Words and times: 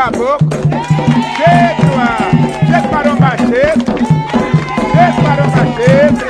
caboclo, 0.00 0.56
cheio 1.36 1.92
a, 1.98 2.30
cheio 2.66 2.90
maromba 2.90 3.36
seco, 3.36 3.94
cheio 4.92 5.22
maromba 5.22 5.62
seco, 5.76 6.29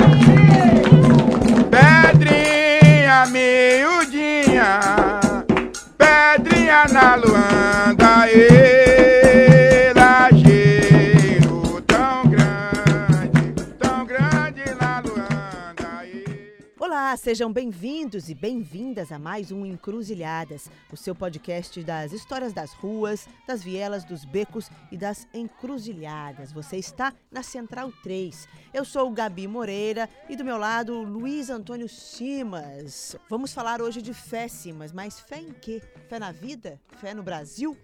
sejam 17.21 17.53
bem-vindos 17.53 18.29
e 18.29 18.33
bem-vindas 18.33 19.11
a 19.11 19.19
mais 19.19 19.51
um 19.51 19.63
Encruzilhadas, 19.63 20.71
o 20.91 20.97
seu 20.97 21.13
podcast 21.13 21.83
das 21.83 22.11
histórias 22.13 22.51
das 22.51 22.73
ruas, 22.73 23.27
das 23.47 23.61
vielas, 23.63 24.03
dos 24.03 24.25
becos 24.25 24.71
e 24.91 24.97
das 24.97 25.27
encruzilhadas. 25.31 26.51
Você 26.51 26.77
está 26.77 27.13
na 27.31 27.43
Central 27.43 27.91
3. 28.01 28.47
Eu 28.73 28.83
sou 28.83 29.07
o 29.07 29.13
Gabi 29.13 29.47
Moreira 29.47 30.09
e 30.27 30.35
do 30.35 30.43
meu 30.43 30.57
lado 30.57 30.99
Luiz 31.03 31.51
Antônio 31.51 31.87
Simas. 31.87 33.15
Vamos 33.29 33.53
falar 33.53 33.83
hoje 33.83 34.01
de 34.01 34.15
fé, 34.15 34.47
Simas, 34.47 34.91
mas 34.91 35.19
fé 35.19 35.41
em 35.41 35.53
quê? 35.53 35.79
Fé 36.09 36.17
na 36.17 36.31
vida? 36.31 36.81
Fé 36.99 37.13
no 37.13 37.21
Brasil? 37.21 37.77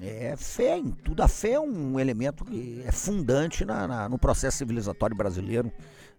É 0.00 0.36
fé 0.36 0.78
em 0.78 0.90
tudo. 0.92 1.20
A 1.20 1.28
fé 1.28 1.52
é 1.52 1.60
um 1.60 1.98
elemento 1.98 2.44
que 2.44 2.80
é 2.86 2.92
fundante 2.92 3.64
na- 3.64 3.88
na- 3.88 4.08
no 4.08 4.18
processo 4.18 4.58
civilizatório 4.58 5.16
brasileiro. 5.16 5.72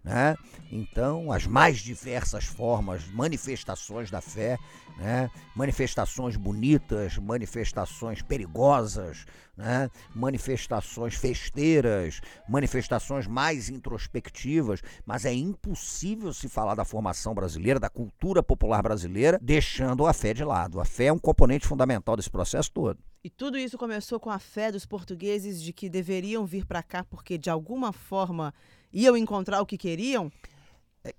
Né? 0.06 0.36
Então, 0.70 1.32
as 1.32 1.48
mais 1.48 1.78
diversas 1.78 2.44
formas, 2.44 3.04
manifestações 3.08 4.08
da 4.08 4.20
fé, 4.20 4.56
né? 4.96 5.28
manifestações 5.52 6.36
bonitas, 6.36 7.18
manifestações 7.18 8.22
perigosas, 8.22 9.26
né? 9.56 9.90
manifestações 10.14 11.16
festeiras, 11.16 12.20
manifestações 12.48 13.26
mais 13.26 13.68
introspectivas, 13.68 14.80
mas 15.04 15.24
é 15.24 15.34
impossível 15.34 16.32
se 16.32 16.48
falar 16.48 16.76
da 16.76 16.84
formação 16.84 17.34
brasileira, 17.34 17.80
da 17.80 17.90
cultura 17.90 18.44
popular 18.44 18.84
brasileira, 18.84 19.40
deixando 19.42 20.06
a 20.06 20.12
fé 20.12 20.32
de 20.32 20.44
lado. 20.44 20.80
A 20.80 20.84
fé 20.84 21.06
é 21.06 21.12
um 21.12 21.18
componente 21.18 21.66
fundamental 21.66 22.14
desse 22.14 22.30
processo 22.30 22.70
todo. 22.70 23.00
E 23.24 23.28
tudo 23.28 23.58
isso 23.58 23.76
começou 23.76 24.20
com 24.20 24.30
a 24.30 24.38
fé 24.38 24.70
dos 24.70 24.86
portugueses 24.86 25.60
de 25.60 25.72
que 25.72 25.88
deveriam 25.88 26.46
vir 26.46 26.64
para 26.64 26.80
cá 26.80 27.02
porque 27.02 27.36
de 27.36 27.50
alguma 27.50 27.92
forma 27.92 28.54
iam 28.92 29.16
encontrar 29.16 29.60
o 29.60 29.66
que 29.66 29.76
queriam? 29.76 30.30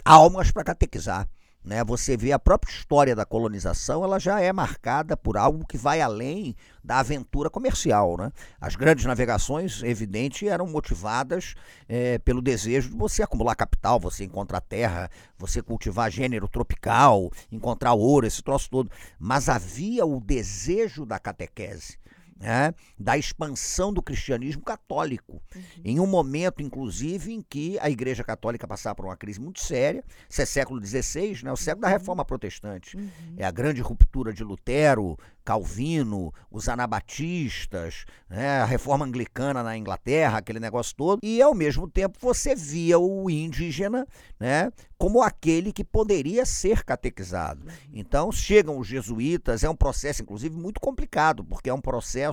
almas 0.03 0.51
para 0.51 0.63
catequizar. 0.63 1.27
Né? 1.63 1.83
Você 1.83 2.15
vê 2.15 2.31
a 2.31 2.39
própria 2.39 2.71
história 2.71 3.13
da 3.13 3.25
colonização, 3.25 4.01
ela 4.01 4.19
já 4.19 4.39
é 4.39 4.53
marcada 4.53 5.17
por 5.17 5.35
algo 5.35 5.67
que 5.67 5.77
vai 5.77 5.99
além 5.99 6.55
da 6.81 6.99
aventura 6.99 7.49
comercial. 7.49 8.15
Né? 8.17 8.31
As 8.61 8.77
grandes 8.77 9.03
navegações, 9.03 9.83
evidente, 9.83 10.47
eram 10.47 10.65
motivadas 10.65 11.55
eh, 11.89 12.19
pelo 12.19 12.41
desejo 12.41 12.91
de 12.91 12.95
você 12.95 13.21
acumular 13.21 13.53
capital, 13.53 13.99
você 13.99 14.23
encontrar 14.23 14.61
terra, 14.61 15.11
você 15.37 15.61
cultivar 15.61 16.09
gênero 16.09 16.47
tropical, 16.47 17.29
encontrar 17.51 17.93
ouro, 17.93 18.25
esse 18.25 18.41
troço 18.41 18.69
todo. 18.69 18.89
Mas 19.19 19.49
havia 19.49 20.05
o 20.05 20.21
desejo 20.21 21.05
da 21.05 21.19
catequese. 21.19 21.97
Né? 22.39 22.73
da 22.97 23.17
expansão 23.17 23.91
do 23.91 24.01
cristianismo 24.01 24.61
católico, 24.61 25.41
em 25.83 25.99
um 25.99 26.07
momento, 26.07 26.61
inclusive, 26.61 27.33
em 27.33 27.41
que 27.41 27.77
a 27.79 27.89
Igreja 27.89 28.23
Católica 28.23 28.67
passava 28.67 28.95
por 28.95 29.05
uma 29.05 29.17
crise 29.17 29.39
muito 29.39 29.61
séria. 29.61 30.03
Isso 30.29 30.41
é 30.41 30.45
século 30.45 30.83
XVI, 30.83 31.43
né? 31.43 31.51
o 31.51 31.57
século 31.57 31.81
da 31.81 31.89
Reforma 31.89 32.23
Protestante. 32.23 32.97
É 33.35 33.45
a 33.45 33.51
grande 33.51 33.81
ruptura 33.81 34.33
de 34.33 34.43
Lutero, 34.43 35.17
Calvino, 35.43 36.33
os 36.51 36.67
anabatistas, 36.67 38.05
né? 38.29 38.59
a 38.59 38.65
reforma 38.65 39.05
anglicana 39.05 39.63
na 39.63 39.77
Inglaterra, 39.77 40.39
aquele 40.39 40.59
negócio 40.59 40.95
todo. 40.95 41.19
E, 41.23 41.41
ao 41.41 41.53
mesmo 41.53 41.87
tempo, 41.89 42.17
você 42.19 42.53
via 42.53 42.99
o 42.99 43.29
indígena 43.29 44.05
né? 44.39 44.71
como 44.97 45.21
aquele 45.21 45.71
que 45.71 45.83
poderia 45.83 46.45
ser 46.45 46.83
catequizado. 46.83 47.65
Então, 47.93 48.31
chegam 48.31 48.77
os 48.77 48.87
jesuítas, 48.87 49.63
é 49.63 49.69
um 49.69 49.75
processo, 49.75 50.21
inclusive, 50.21 50.55
muito 50.55 50.81
complicado, 50.81 51.45
porque 51.45 51.69
é 51.69 51.73
um 51.73 51.81
processo, 51.81 52.26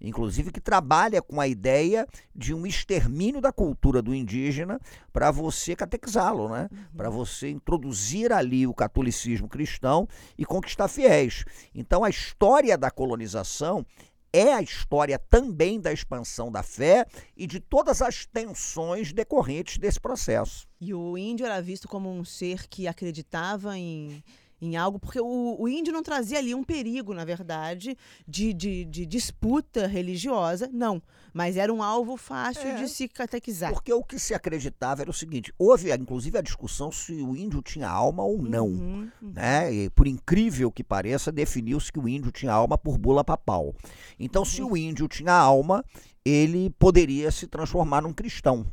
inclusive, 0.00 0.52
que 0.52 0.60
trabalha 0.60 1.20
com 1.20 1.40
a 1.40 1.48
ideia 1.48 2.06
de 2.34 2.54
um 2.54 2.66
extermínio 2.66 3.40
da 3.40 3.52
cultura 3.52 4.00
do 4.00 4.14
indígena 4.14 4.80
para 5.12 5.30
você 5.30 5.74
catequizá-lo, 5.74 6.48
né? 6.48 6.68
para 6.96 7.10
você 7.10 7.50
introduzir 7.50 8.32
ali 8.32 8.66
o 8.66 8.74
catolicismo 8.74 9.48
cristão 9.48 10.08
e 10.36 10.44
conquistar 10.44 10.88
fiéis. 10.88 11.44
Então, 11.74 12.04
a 12.04 12.10
história 12.10 12.76
da 12.78 12.90
colonização 12.90 13.84
é 14.32 14.52
a 14.52 14.62
história 14.62 15.18
também 15.18 15.80
da 15.80 15.92
expansão 15.92 16.52
da 16.52 16.62
fé 16.62 17.06
e 17.36 17.46
de 17.46 17.60
todas 17.60 18.02
as 18.02 18.26
tensões 18.26 19.12
decorrentes 19.12 19.78
desse 19.78 20.00
processo. 20.00 20.66
E 20.80 20.92
o 20.92 21.16
índio 21.16 21.46
era 21.46 21.60
visto 21.62 21.88
como 21.88 22.10
um 22.10 22.24
ser 22.24 22.68
que 22.68 22.86
acreditava 22.86 23.76
em, 23.76 24.22
em 24.60 24.76
algo, 24.76 24.98
porque 24.98 25.20
o, 25.20 25.56
o 25.58 25.68
índio 25.68 25.92
não 25.92 26.02
trazia 26.02 26.38
ali 26.38 26.54
um 26.54 26.64
perigo, 26.64 27.14
na 27.14 27.24
verdade, 27.24 27.96
de, 28.26 28.52
de, 28.52 28.84
de 28.84 29.06
disputa 29.06 29.86
religiosa, 29.86 30.68
não. 30.72 31.00
Mas 31.32 31.56
era 31.56 31.72
um 31.72 31.82
alvo 31.82 32.16
fácil 32.16 32.68
É. 32.68 32.74
de 32.74 32.88
se 32.88 33.06
catequizar. 33.06 33.72
Porque 33.72 33.92
o 33.92 34.02
que 34.02 34.18
se 34.18 34.34
acreditava 34.34 35.02
era 35.02 35.10
o 35.10 35.14
seguinte: 35.14 35.52
houve 35.58 35.92
inclusive 35.92 36.38
a 36.38 36.42
discussão 36.42 36.90
se 36.90 37.12
o 37.12 37.36
índio 37.36 37.62
tinha 37.62 37.88
alma 37.88 38.24
ou 38.24 38.42
não. 38.42 38.66
Uhum, 38.66 39.10
uhum. 39.22 39.32
Né? 39.34 39.72
E, 39.72 39.90
por 39.90 40.06
incrível 40.06 40.72
que 40.72 40.82
pareça, 40.82 41.30
definiu-se 41.30 41.92
que 41.92 41.98
o 41.98 42.08
índio 42.08 42.32
tinha 42.32 42.52
alma 42.52 42.76
por 42.76 42.98
bula 42.98 43.22
papal. 43.22 43.74
Então, 44.18 44.44
se 44.44 44.62
o 44.62 44.76
índio 44.76 45.06
tinha 45.06 45.32
alma, 45.32 45.84
ele 46.24 46.70
poderia 46.78 47.30
se 47.30 47.46
transformar 47.46 48.02
num 48.02 48.12
cristão. 48.12 48.66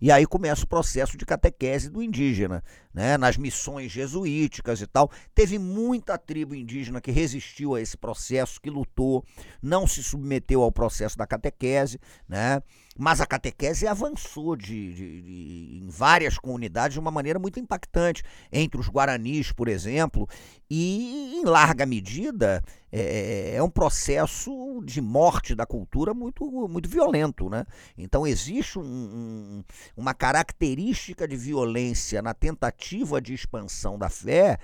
E 0.00 0.12
aí 0.12 0.26
começa 0.26 0.64
o 0.64 0.68
processo 0.68 1.16
de 1.16 1.26
catequese 1.26 1.90
do 1.90 2.02
indígena, 2.02 2.62
né? 2.92 3.18
nas 3.18 3.36
missões 3.36 3.90
jesuíticas 3.90 4.80
e 4.80 4.86
tal. 4.86 5.10
Teve 5.34 5.58
muita 5.58 6.16
tribo 6.18 6.54
indígena 6.54 7.00
que 7.00 7.10
resistiu 7.10 7.74
a 7.74 7.80
esse 7.80 7.96
processo, 7.96 8.60
que 8.60 8.70
lutou, 8.70 9.24
não 9.62 9.86
se 9.86 10.02
submeteu 10.02 10.62
ao 10.62 10.72
processo 10.72 11.16
da 11.16 11.26
catequese, 11.26 11.98
né? 12.28 12.62
Mas 12.98 13.20
a 13.20 13.26
catequese 13.26 13.86
avançou 13.86 14.56
de, 14.56 14.92
de- 14.92 15.22
de- 15.22 15.78
em 15.84 15.86
várias 15.88 16.36
comunidades 16.36 16.94
de 16.94 17.00
uma 17.00 17.10
maneira 17.12 17.38
muito 17.38 17.60
impactante, 17.60 18.24
entre 18.52 18.78
os 18.80 18.88
guaranis, 18.88 19.52
por 19.52 19.68
exemplo, 19.68 20.28
e 20.68 21.38
em 21.40 21.44
larga 21.44 21.86
medida 21.86 22.62
é, 22.90 23.54
é 23.54 23.62
um 23.62 23.70
processo 23.70 24.82
de 24.84 25.00
morte 25.00 25.54
da 25.54 25.64
cultura 25.64 26.12
muito, 26.12 26.44
muito 26.68 26.88
violento. 26.88 27.48
Né? 27.48 27.64
Então 27.96 28.26
existe 28.26 28.78
um- 28.78 28.82
um- 28.82 29.64
uma 29.96 30.12
característica 30.12 31.28
de 31.28 31.36
violência 31.36 32.20
na 32.20 32.34
tentativa 32.34 33.20
de 33.20 33.32
expansão 33.32 33.96
da 33.96 34.08
fé 34.08 34.58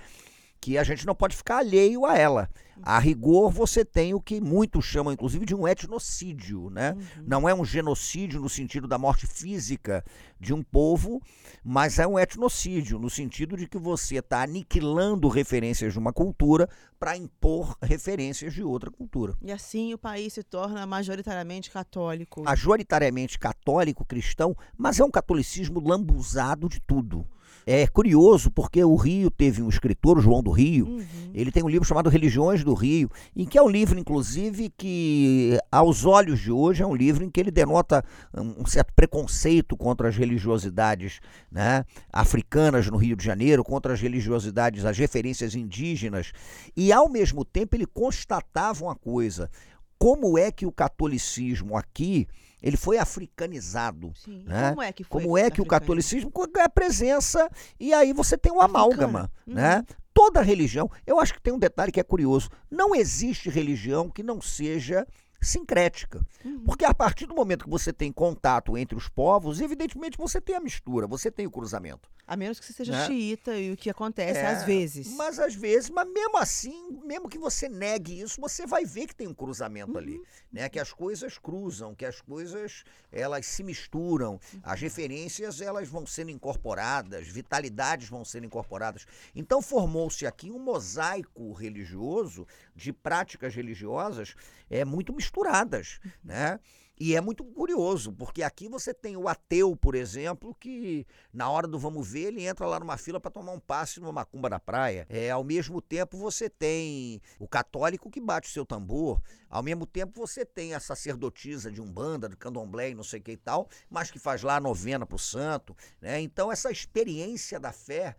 que 0.64 0.78
a 0.78 0.82
gente 0.82 1.04
não 1.04 1.14
pode 1.14 1.36
ficar 1.36 1.58
alheio 1.58 2.06
a 2.06 2.16
ela. 2.16 2.48
A 2.82 2.98
rigor, 2.98 3.50
você 3.50 3.84
tem 3.84 4.14
o 4.14 4.20
que 4.20 4.40
muitos 4.40 4.86
chamam, 4.86 5.12
inclusive, 5.12 5.44
de 5.44 5.54
um 5.54 5.68
etnocídio, 5.68 6.70
né? 6.70 6.96
Não 7.22 7.46
é 7.46 7.54
um 7.54 7.66
genocídio 7.66 8.40
no 8.40 8.48
sentido 8.48 8.88
da 8.88 8.96
morte 8.96 9.26
física 9.26 10.02
de 10.40 10.54
um 10.54 10.62
povo, 10.62 11.20
mas 11.62 11.98
é 11.98 12.06
um 12.06 12.18
etnocídio 12.18 12.98
no 12.98 13.10
sentido 13.10 13.58
de 13.58 13.68
que 13.68 13.76
você 13.76 14.16
está 14.16 14.42
aniquilando 14.42 15.28
referências 15.28 15.92
de 15.92 15.98
uma 15.98 16.14
cultura 16.14 16.66
para 16.98 17.14
impor 17.14 17.76
referências 17.82 18.54
de 18.54 18.62
outra 18.62 18.90
cultura. 18.90 19.34
E 19.42 19.52
assim 19.52 19.92
o 19.92 19.98
país 19.98 20.32
se 20.32 20.42
torna 20.42 20.86
majoritariamente 20.86 21.70
católico. 21.70 22.42
Majoritariamente 22.42 23.38
católico, 23.38 24.02
cristão, 24.02 24.56
mas 24.78 24.98
é 24.98 25.04
um 25.04 25.10
catolicismo 25.10 25.78
lambuzado 25.78 26.70
de 26.70 26.80
tudo. 26.80 27.28
É 27.66 27.86
curioso 27.86 28.50
porque 28.50 28.84
o 28.84 28.94
Rio 28.94 29.30
teve 29.30 29.62
um 29.62 29.68
escritor, 29.68 30.18
o 30.18 30.20
João 30.20 30.42
do 30.42 30.50
Rio, 30.50 30.86
Uhum. 30.86 31.04
ele 31.32 31.50
tem 31.50 31.62
um 31.62 31.68
livro 31.68 31.86
chamado 31.86 32.10
Religiões 32.10 32.62
do 32.62 32.74
Rio, 32.74 33.10
em 33.34 33.46
que 33.46 33.56
é 33.56 33.62
um 33.62 33.68
livro, 33.68 33.98
inclusive, 33.98 34.70
que 34.76 35.58
aos 35.72 36.04
olhos 36.04 36.40
de 36.40 36.52
hoje 36.52 36.82
é 36.82 36.86
um 36.86 36.94
livro 36.94 37.24
em 37.24 37.30
que 37.30 37.40
ele 37.40 37.50
denota 37.50 38.04
um 38.36 38.66
certo 38.66 38.92
preconceito 38.94 39.76
contra 39.76 40.08
as 40.08 40.16
religiosidades 40.16 41.20
né, 41.50 41.84
africanas 42.12 42.88
no 42.88 42.96
Rio 42.96 43.16
de 43.16 43.24
Janeiro, 43.24 43.64
contra 43.64 43.94
as 43.94 44.00
religiosidades, 44.00 44.84
as 44.84 44.98
referências 44.98 45.54
indígenas, 45.54 46.32
e 46.76 46.92
ao 46.92 47.08
mesmo 47.08 47.44
tempo 47.44 47.76
ele 47.76 47.86
constatava 47.86 48.84
uma 48.84 48.94
coisa: 48.94 49.50
como 50.04 50.36
é 50.36 50.52
que 50.52 50.66
o 50.66 50.70
catolicismo 50.70 51.78
aqui 51.78 52.28
ele 52.62 52.76
foi 52.76 52.98
africanizado? 52.98 54.12
Sim. 54.14 54.44
né? 54.46 54.68
Como 54.68 54.82
é 54.82 54.92
que 54.92 55.02
foi 55.02 55.22
Como 55.22 55.38
é 55.38 55.50
que 55.50 55.62
o 55.62 55.64
catolicismo 55.64 56.30
é 56.58 56.60
a 56.60 56.68
presença 56.68 57.48
e 57.80 57.94
aí 57.94 58.12
você 58.12 58.36
tem 58.36 58.52
um 58.52 58.60
amálgama, 58.60 59.30
Uhum. 59.46 59.54
né? 59.54 59.82
Toda 60.12 60.42
religião, 60.42 60.90
eu 61.06 61.18
acho 61.18 61.32
que 61.32 61.40
tem 61.40 61.54
um 61.54 61.58
detalhe 61.58 61.90
que 61.90 61.98
é 61.98 62.02
curioso, 62.02 62.50
não 62.70 62.94
existe 62.94 63.48
religião 63.48 64.10
que 64.10 64.22
não 64.22 64.42
seja 64.42 65.06
sincrética. 65.44 66.24
Porque 66.64 66.84
a 66.84 66.94
partir 66.94 67.26
do 67.26 67.34
momento 67.34 67.64
que 67.64 67.70
você 67.70 67.92
tem 67.92 68.12
contato 68.12 68.76
entre 68.76 68.96
os 68.96 69.08
povos, 69.08 69.60
evidentemente 69.60 70.16
você 70.18 70.40
tem 70.40 70.56
a 70.56 70.60
mistura, 70.60 71.06
você 71.06 71.30
tem 71.30 71.46
o 71.46 71.50
cruzamento. 71.50 72.08
A 72.26 72.36
menos 72.36 72.58
que 72.58 72.64
você 72.64 72.72
seja 72.72 72.92
Né? 72.92 73.06
xiita 73.06 73.54
e 73.54 73.72
o 73.72 73.76
que 73.76 73.90
acontece 73.90 74.40
É, 74.40 74.46
às 74.46 74.64
vezes. 74.64 75.14
Mas 75.14 75.38
às 75.38 75.54
vezes, 75.54 75.90
mas 75.90 76.08
mesmo 76.10 76.38
assim, 76.38 76.98
mesmo 77.04 77.28
que 77.28 77.38
você 77.38 77.68
negue 77.68 78.18
isso, 78.18 78.40
você 78.40 78.66
vai 78.66 78.84
ver 78.86 79.06
que 79.06 79.14
tem 79.14 79.28
um 79.28 79.34
cruzamento 79.34 79.98
ali, 79.98 80.18
né? 80.50 80.70
Que 80.70 80.78
as 80.78 80.90
coisas 80.90 81.36
cruzam, 81.36 81.94
que 81.94 82.06
as 82.06 82.22
coisas 82.22 82.82
elas 83.12 83.44
se 83.44 83.62
misturam, 83.62 84.40
as 84.62 84.80
referências 84.80 85.60
elas 85.60 85.86
vão 85.88 86.06
sendo 86.06 86.30
incorporadas, 86.30 87.28
vitalidades 87.28 88.08
vão 88.08 88.24
sendo 88.24 88.46
incorporadas. 88.46 89.06
Então 89.34 89.60
formou-se 89.60 90.26
aqui 90.26 90.50
um 90.50 90.58
mosaico 90.58 91.52
religioso 91.52 92.46
de 92.74 92.90
práticas 92.90 93.54
religiosas 93.54 94.34
é 94.70 94.82
muito 94.84 95.12
misturadas, 95.34 95.98
né? 96.22 96.60
E 96.96 97.16
é 97.16 97.20
muito 97.20 97.42
curioso, 97.44 98.12
porque 98.12 98.40
aqui 98.40 98.68
você 98.68 98.94
tem 98.94 99.16
o 99.16 99.26
ateu, 99.26 99.74
por 99.74 99.96
exemplo, 99.96 100.54
que 100.54 101.04
na 101.32 101.50
hora 101.50 101.66
do 101.66 101.76
vamos 101.76 102.08
ver, 102.08 102.26
ele 102.28 102.46
entra 102.46 102.68
lá 102.68 102.78
numa 102.78 102.96
fila 102.96 103.18
para 103.18 103.32
tomar 103.32 103.50
um 103.50 103.58
passe 103.58 103.98
numa 103.98 104.12
macumba 104.12 104.48
da 104.48 104.60
praia. 104.60 105.04
É, 105.10 105.28
ao 105.28 105.42
mesmo 105.42 105.82
tempo 105.82 106.16
você 106.16 106.48
tem 106.48 107.20
o 107.36 107.48
católico 107.48 108.08
que 108.08 108.20
bate 108.20 108.48
o 108.48 108.52
seu 108.52 108.64
tambor, 108.64 109.20
ao 109.50 109.60
mesmo 109.60 109.86
tempo 109.86 110.20
você 110.20 110.44
tem 110.44 110.72
a 110.72 110.78
sacerdotisa 110.78 111.68
de 111.68 111.80
Umbanda, 111.80 112.28
do 112.28 112.36
Candomblé 112.36 112.94
não 112.94 113.02
sei 113.02 113.18
o 113.18 113.22
que 113.24 113.32
e 113.32 113.36
tal, 113.36 113.68
mas 113.90 114.12
que 114.12 114.20
faz 114.20 114.44
lá 114.44 114.56
a 114.56 114.60
novena 114.60 115.04
pro 115.04 115.18
santo, 115.18 115.76
né? 116.00 116.20
Então 116.20 116.52
essa 116.52 116.70
experiência 116.70 117.58
da 117.58 117.72
fé 117.72 118.14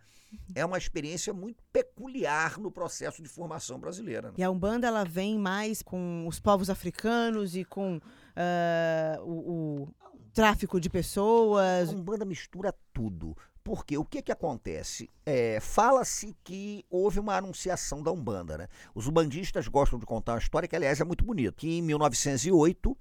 é 0.54 0.66
uma 0.66 0.78
experiência 0.78 1.34
muito 1.34 1.64
peculiar 1.72 2.60
no 2.60 2.72
processo 2.72 3.22
de 3.22 3.30
formação 3.30 3.80
brasileira. 3.80 4.30
né? 4.30 4.36
E 4.38 4.44
a 4.44 4.50
Umbanda 4.50 4.88
ela 4.88 5.04
vem 5.04 5.38
mais 5.38 5.82
com 5.82 6.26
os 6.28 6.40
povos 6.40 6.70
africanos 6.70 7.56
e 7.56 7.64
com 7.64 8.00
ah, 8.36 9.18
o, 9.22 9.84
o 9.84 9.96
tráfico 10.34 10.80
de 10.80 10.88
A 10.88 10.92
pessoas. 10.92 11.90
Umbanda 11.90 12.26
mistura 12.26 12.74
tudo. 12.94 13.36
Porque 13.64 13.98
o 13.98 14.06
que 14.06 14.22
que 14.22 14.32
acontece? 14.32 15.10
É, 15.26 15.60
Fala-se 15.60 16.36
que 16.44 16.86
houve 16.88 17.20
uma 17.20 17.36
anunciação 17.36 18.04
da 18.04 18.12
Umbanda, 18.12 18.60
né? 18.60 18.68
Os 18.94 19.08
umbandistas 19.08 19.68
gostam 19.68 19.98
de 19.98 20.06
contar 20.06 20.34
uma 20.34 20.40
história 20.40 20.68
que, 20.68 20.76
aliás, 20.76 21.02
é 21.02 21.04
muito 21.04 21.26
bonita. 21.26 21.56
Que 21.58 21.80
em 21.80 21.82
1908, 21.82 22.96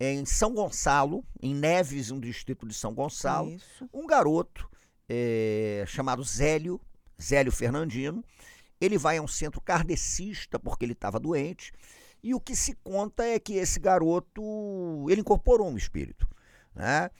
em 0.00 0.24
São 0.24 0.54
Gonçalo, 0.54 1.22
em 1.38 1.54
Neves, 1.54 2.10
um 2.10 2.18
distrito 2.18 2.66
de 2.66 2.72
São 2.72 2.94
Gonçalo, 2.94 3.50
Isso. 3.50 3.86
um 3.92 4.06
garoto 4.06 4.70
é, 5.08 5.84
chamado 5.86 6.22
Zélio, 6.22 6.80
Zélio 7.20 7.52
Fernandino, 7.52 8.24
ele 8.80 8.98
vai 8.98 9.16
a 9.16 9.22
um 9.22 9.28
centro 9.28 9.60
kardecista 9.60 10.58
porque 10.58 10.84
ele 10.84 10.92
estava 10.92 11.18
doente, 11.18 11.72
e 12.22 12.34
o 12.34 12.40
que 12.40 12.56
se 12.56 12.74
conta 12.82 13.24
é 13.24 13.38
que 13.38 13.54
esse 13.54 13.78
garoto, 13.78 15.06
ele 15.08 15.20
incorporou 15.20 15.68
um 15.68 15.76
espírito, 15.76 16.28
né? 16.74 17.10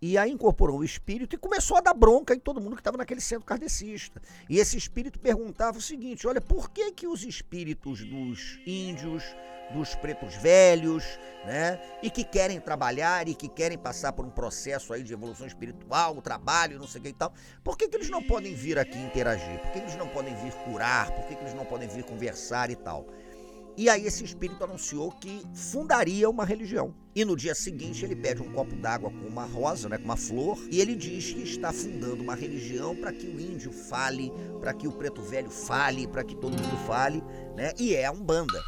E 0.00 0.18
aí 0.18 0.32
incorporou 0.32 0.80
o 0.80 0.84
espírito 0.84 1.36
e 1.36 1.38
começou 1.38 1.76
a 1.76 1.80
dar 1.80 1.94
bronca 1.94 2.34
em 2.34 2.38
todo 2.38 2.60
mundo 2.60 2.74
que 2.74 2.80
estava 2.80 2.96
naquele 2.96 3.20
centro 3.20 3.46
kardecista. 3.46 4.20
E 4.48 4.58
esse 4.58 4.76
espírito 4.76 5.16
perguntava 5.20 5.78
o 5.78 5.80
seguinte, 5.80 6.26
olha, 6.26 6.40
por 6.40 6.70
que 6.70 6.90
que 6.90 7.06
os 7.06 7.22
espíritos 7.22 8.04
dos 8.04 8.58
índios, 8.66 9.22
dos 9.72 9.94
pretos 9.94 10.34
velhos, 10.36 11.04
né, 11.44 11.80
e 12.02 12.10
que 12.10 12.22
querem 12.24 12.60
trabalhar 12.60 13.28
e 13.28 13.34
que 13.34 13.48
querem 13.48 13.76
passar 13.76 14.12
por 14.12 14.24
um 14.24 14.30
processo 14.30 14.92
aí 14.92 15.02
de 15.02 15.12
evolução 15.12 15.46
espiritual, 15.46 16.20
trabalho, 16.22 16.78
não 16.78 16.86
sei 16.86 17.00
o 17.00 17.04
que 17.04 17.10
e 17.10 17.12
tal, 17.12 17.32
por 17.64 17.76
que, 17.76 17.88
que 17.88 17.96
eles 17.96 18.10
não 18.10 18.22
podem 18.22 18.54
vir 18.54 18.78
aqui 18.78 18.98
interagir? 18.98 19.58
Por 19.60 19.72
que, 19.72 19.78
eles 19.78 19.96
não 19.96 20.08
podem 20.08 20.34
vir 20.36 20.52
curar? 20.64 21.10
Por 21.10 21.26
que, 21.26 21.34
que 21.34 21.42
eles 21.42 21.54
não 21.54 21.64
podem 21.64 21.88
vir 21.88 22.04
conversar 22.04 22.70
e 22.70 22.76
tal? 22.76 23.06
E 23.74 23.88
aí 23.88 24.06
esse 24.06 24.22
espírito 24.22 24.62
anunciou 24.62 25.10
que 25.10 25.42
fundaria 25.54 26.28
uma 26.28 26.44
religião. 26.44 26.94
E 27.14 27.24
no 27.24 27.34
dia 27.34 27.54
seguinte 27.54 28.04
ele 28.04 28.14
pede 28.14 28.42
um 28.42 28.52
copo 28.52 28.76
d'água 28.76 29.10
com 29.10 29.26
uma 29.26 29.46
rosa, 29.46 29.88
né, 29.88 29.96
com 29.96 30.04
uma 30.04 30.16
flor, 30.16 30.58
e 30.70 30.78
ele 30.78 30.94
diz 30.94 31.32
que 31.32 31.42
está 31.42 31.72
fundando 31.72 32.22
uma 32.22 32.34
religião 32.34 32.94
para 32.94 33.12
que 33.12 33.26
o 33.26 33.40
índio 33.40 33.72
fale, 33.72 34.30
para 34.60 34.74
que 34.74 34.86
o 34.86 34.92
preto 34.92 35.22
velho 35.22 35.50
fale, 35.50 36.06
para 36.06 36.22
que 36.22 36.36
todo 36.36 36.52
mundo 36.52 36.86
fale, 36.86 37.22
né? 37.56 37.72
E 37.78 37.94
é 37.94 38.04
a 38.04 38.12
Umbanda. 38.12 38.62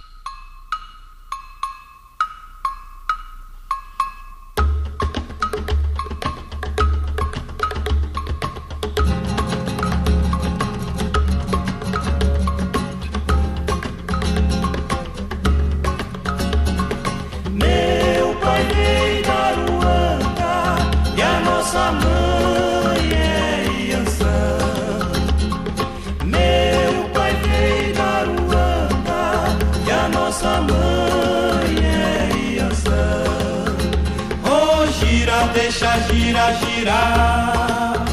Girar. 36.85 38.05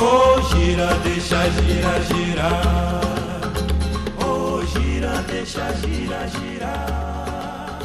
Oh, 0.00 0.40
gira, 0.48 0.94
deixa 1.04 1.50
girar, 1.50 2.02
girar. 2.04 3.00
Oh, 4.24 4.64
gira, 4.64 5.22
deixa 5.22 5.72
girar, 5.74 6.28
girar. 6.30 7.78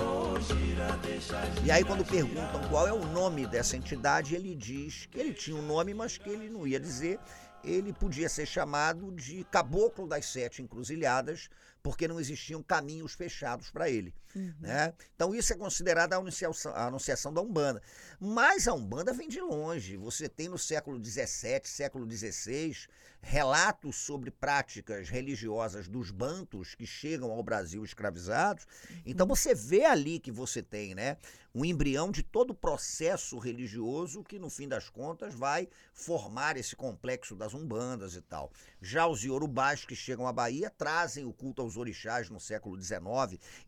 Oh, 0.00 0.38
gira, 0.40 0.96
deixa 1.02 1.40
girar. 1.40 1.64
E 1.64 1.70
aí 1.72 1.82
quando 1.82 2.04
perguntam 2.04 2.60
qual 2.70 2.86
é 2.86 2.92
o 2.92 3.04
nome 3.06 3.46
dessa 3.48 3.76
entidade, 3.76 4.36
ele 4.36 4.54
diz 4.54 5.06
que 5.10 5.18
ele 5.18 5.34
tinha 5.34 5.56
um 5.56 5.66
nome, 5.66 5.92
mas 5.92 6.16
que 6.16 6.30
ele 6.30 6.48
não 6.48 6.64
ia 6.64 6.78
dizer. 6.78 7.18
Ele 7.64 7.92
podia 7.92 8.28
ser 8.28 8.46
chamado 8.46 9.10
de 9.10 9.44
Caboclo 9.50 10.06
das 10.06 10.26
Sete 10.26 10.62
Encruzilhadas, 10.62 11.50
porque 11.88 12.06
não 12.06 12.20
existiam 12.20 12.62
caminhos 12.62 13.14
fechados 13.14 13.70
para 13.70 13.88
ele. 13.88 14.14
Né? 14.60 14.92
Então 15.16 15.34
isso 15.34 15.54
é 15.54 15.56
considerado 15.56 16.12
a 16.12 16.16
anunciação, 16.16 16.70
a 16.74 16.84
anunciação 16.84 17.32
da 17.32 17.40
Umbanda. 17.40 17.80
Mas 18.20 18.68
a 18.68 18.74
Umbanda 18.74 19.10
vem 19.10 19.26
de 19.26 19.40
longe. 19.40 19.96
Você 19.96 20.28
tem 20.28 20.50
no 20.50 20.58
século 20.58 21.02
XVII, 21.02 21.62
século 21.64 22.06
XVI, 22.06 22.76
relatos 23.22 23.96
sobre 23.96 24.30
práticas 24.30 25.08
religiosas 25.08 25.88
dos 25.88 26.10
bantos 26.10 26.74
que 26.74 26.86
chegam 26.86 27.30
ao 27.30 27.42
Brasil 27.42 27.82
escravizados. 27.82 28.66
Então 29.06 29.26
você 29.26 29.54
vê 29.54 29.86
ali 29.86 30.20
que 30.20 30.30
você 30.30 30.62
tem 30.62 30.94
né, 30.94 31.16
um 31.54 31.64
embrião 31.64 32.10
de 32.10 32.22
todo 32.22 32.50
o 32.50 32.54
processo 32.54 33.38
religioso 33.38 34.22
que, 34.22 34.38
no 34.38 34.50
fim 34.50 34.68
das 34.68 34.88
contas, 34.88 35.34
vai 35.34 35.68
formar 35.92 36.56
esse 36.56 36.76
complexo 36.76 37.34
das 37.34 37.54
umbandas 37.54 38.14
e 38.14 38.20
tal. 38.20 38.52
Já 38.80 39.06
os 39.06 39.24
iorubás 39.24 39.84
que 39.84 39.96
chegam 39.96 40.26
à 40.26 40.32
Bahia 40.32 40.70
trazem 40.70 41.24
o 41.24 41.32
culto 41.32 41.62
aos 41.62 41.76
orixás 41.80 42.30
no 42.30 42.40
século 42.40 42.80
XIX. 42.80 43.00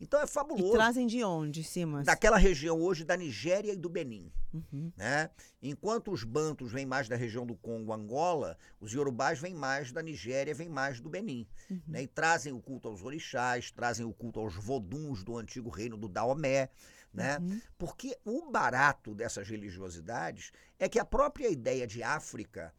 Então 0.00 0.20
é 0.20 0.24
E 0.24 0.26
fabuloso 0.26 0.72
trazem 0.72 1.06
de 1.06 1.22
onde, 1.24 1.62
Simas? 1.64 2.06
daquela 2.06 2.36
região 2.36 2.80
hoje 2.80 3.04
da 3.04 3.16
Nigéria 3.16 3.72
e 3.72 3.76
do 3.76 3.88
Benin. 3.88 4.30
Uhum. 4.52 4.92
Né? 4.96 5.30
Enquanto 5.62 6.10
os 6.10 6.24
bantos 6.24 6.72
vêm 6.72 6.86
mais 6.86 7.08
da 7.08 7.16
região 7.16 7.46
do 7.46 7.54
Congo, 7.54 7.92
Angola, 7.92 8.56
os 8.80 8.92
iorubás 8.92 9.38
vêm 9.38 9.54
mais 9.54 9.92
da 9.92 10.02
Nigéria, 10.02 10.54
vêm 10.54 10.68
mais 10.68 11.00
do 11.00 11.08
Benin. 11.08 11.46
Né? 11.86 12.02
E 12.02 12.06
trazem 12.06 12.52
o 12.52 12.60
culto 12.60 12.88
aos 12.88 13.02
orixás, 13.02 13.70
trazem 13.70 14.04
o 14.04 14.12
culto 14.12 14.40
aos 14.40 14.54
voduns 14.54 15.22
do 15.22 15.36
antigo 15.36 15.70
reino 15.70 15.96
do 15.96 16.08
Daomé. 16.08 16.70
Né? 17.12 17.38
Porque 17.76 18.16
o 18.24 18.50
barato 18.50 19.14
dessas 19.14 19.48
religiosidades 19.48 20.52
é 20.78 20.88
que 20.88 20.98
a 20.98 21.04
própria 21.04 21.48
ideia 21.48 21.86
de 21.86 22.02
África 22.02 22.72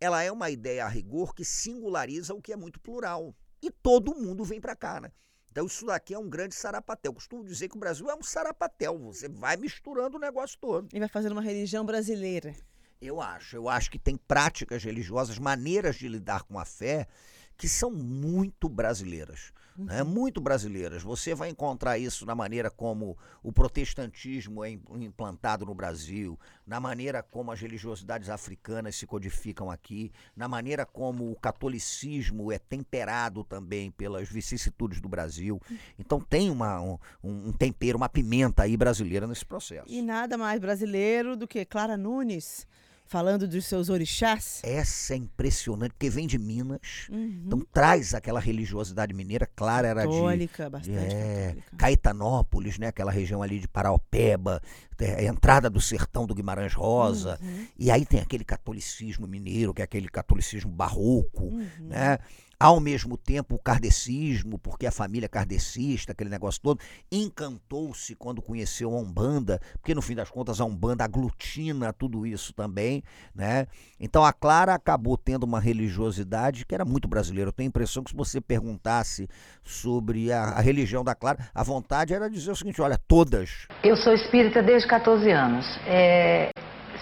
ela 0.00 0.22
é 0.22 0.30
uma 0.30 0.50
ideia 0.50 0.84
a 0.84 0.88
rigor 0.88 1.34
que 1.34 1.44
singulariza 1.44 2.34
o 2.34 2.42
que 2.42 2.52
é 2.52 2.56
muito 2.56 2.78
plural. 2.78 3.34
E 3.62 3.70
todo 3.70 4.14
mundo 4.14 4.44
vem 4.44 4.60
para 4.60 4.76
cá, 4.76 5.00
né? 5.00 5.10
Então 5.50 5.66
isso 5.66 5.86
daqui 5.86 6.12
é 6.12 6.18
um 6.18 6.28
grande 6.28 6.54
sarapatel. 6.54 7.14
Costumo 7.14 7.42
dizer 7.42 7.68
que 7.68 7.76
o 7.76 7.80
Brasil 7.80 8.10
é 8.10 8.14
um 8.14 8.22
sarapatel. 8.22 8.98
Você 8.98 9.28
vai 9.28 9.56
misturando 9.56 10.18
o 10.18 10.20
negócio 10.20 10.58
todo. 10.60 10.88
E 10.92 10.98
vai 10.98 11.08
fazendo 11.08 11.32
uma 11.32 11.40
religião 11.40 11.84
brasileira. 11.84 12.54
Eu 13.00 13.20
acho. 13.20 13.56
Eu 13.56 13.68
acho 13.68 13.90
que 13.90 13.98
tem 13.98 14.16
práticas 14.16 14.84
religiosas, 14.84 15.38
maneiras 15.38 15.96
de 15.96 16.08
lidar 16.08 16.42
com 16.42 16.58
a 16.58 16.64
fé 16.64 17.08
que 17.56 17.68
são 17.68 17.90
muito 17.90 18.68
brasileiras. 18.68 19.52
Né? 19.78 20.02
Muito 20.02 20.40
brasileiras. 20.40 21.02
Você 21.02 21.34
vai 21.34 21.50
encontrar 21.50 21.98
isso 21.98 22.24
na 22.24 22.34
maneira 22.34 22.70
como 22.70 23.16
o 23.42 23.52
protestantismo 23.52 24.64
é 24.64 24.70
im- 24.70 24.82
implantado 25.00 25.66
no 25.66 25.74
Brasil, 25.74 26.38
na 26.66 26.80
maneira 26.80 27.22
como 27.22 27.52
as 27.52 27.60
religiosidades 27.60 28.28
africanas 28.30 28.96
se 28.96 29.06
codificam 29.06 29.70
aqui, 29.70 30.10
na 30.34 30.48
maneira 30.48 30.86
como 30.86 31.30
o 31.30 31.36
catolicismo 31.36 32.50
é 32.50 32.58
temperado 32.58 33.44
também 33.44 33.90
pelas 33.90 34.28
vicissitudes 34.28 35.00
do 35.00 35.08
Brasil. 35.08 35.60
Então 35.98 36.20
tem 36.20 36.50
uma, 36.50 36.80
um, 36.80 36.98
um 37.22 37.52
tempero, 37.52 37.98
uma 37.98 38.08
pimenta 38.08 38.62
aí 38.62 38.76
brasileira 38.76 39.26
nesse 39.26 39.44
processo. 39.44 39.86
E 39.88 40.00
nada 40.02 40.38
mais 40.38 40.60
brasileiro 40.60 41.36
do 41.36 41.46
que 41.46 41.64
Clara 41.64 41.96
Nunes. 41.96 42.66
Falando 43.06 43.46
dos 43.48 43.64
seus 43.66 43.88
orixás. 43.88 44.60
Essa 44.64 45.14
é 45.14 45.16
impressionante, 45.16 45.92
porque 45.92 46.10
vem 46.10 46.26
de 46.26 46.38
Minas, 46.38 47.06
Uhum. 47.10 47.42
então 47.46 47.60
traz 47.72 48.14
aquela 48.14 48.40
religiosidade 48.40 49.14
mineira, 49.14 49.46
clara 49.54 49.88
era 49.88 50.00
de 50.02 50.08
Católica, 50.12 50.70
bastante 50.70 50.96
é, 50.98 51.46
católica. 51.48 51.76
Caetanópolis, 51.76 52.78
né, 52.78 52.88
aquela 52.88 53.10
região 53.10 53.42
ali 53.42 53.58
de 53.60 53.68
Paraopeba, 53.68 54.60
é, 54.98 55.20
a 55.20 55.22
entrada 55.24 55.68
do 55.70 55.80
sertão 55.80 56.26
do 56.26 56.34
Guimarães 56.34 56.72
Rosa, 56.74 57.38
Uhum. 57.42 57.66
e 57.78 57.90
aí 57.90 58.04
tem 58.04 58.20
aquele 58.20 58.44
catolicismo 58.44 59.26
mineiro, 59.26 59.72
que 59.74 59.82
é 59.82 59.84
aquele 59.84 60.08
catolicismo 60.08 60.70
barroco, 60.70 61.44
Uhum. 61.44 61.68
né? 61.80 62.18
Ao 62.58 62.80
mesmo 62.80 63.18
tempo 63.18 63.54
o 63.54 63.58
kardecismo, 63.58 64.58
porque 64.58 64.86
a 64.86 64.90
família 64.90 65.28
kardecista, 65.28 66.12
aquele 66.12 66.30
negócio 66.30 66.60
todo, 66.62 66.80
encantou-se 67.12 68.14
quando 68.14 68.40
conheceu 68.40 68.94
a 68.94 68.98
Umbanda, 68.98 69.60
porque 69.74 69.94
no 69.94 70.00
fim 70.00 70.14
das 70.14 70.30
contas 70.30 70.58
a 70.60 70.64
Umbanda 70.64 71.04
aglutina 71.04 71.92
tudo 71.92 72.26
isso 72.26 72.54
também, 72.54 73.02
né? 73.34 73.66
Então 74.00 74.24
a 74.24 74.32
Clara 74.32 74.74
acabou 74.74 75.18
tendo 75.18 75.44
uma 75.44 75.60
religiosidade 75.60 76.64
que 76.64 76.74
era 76.74 76.84
muito 76.84 77.06
brasileira. 77.06 77.48
Eu 77.48 77.52
tenho 77.52 77.68
a 77.68 77.70
impressão 77.70 78.02
que 78.02 78.10
se 78.10 78.16
você 78.16 78.40
perguntasse 78.40 79.28
sobre 79.62 80.32
a, 80.32 80.44
a 80.44 80.60
religião 80.60 81.04
da 81.04 81.14
Clara, 81.14 81.50
a 81.54 81.62
vontade 81.62 82.14
era 82.14 82.30
dizer 82.30 82.50
o 82.50 82.56
seguinte, 82.56 82.80
olha, 82.80 82.98
todas. 83.06 83.66
Eu 83.82 83.96
sou 83.96 84.14
espírita 84.14 84.62
desde 84.62 84.88
14 84.88 85.30
anos, 85.30 85.66
é, 85.86 86.48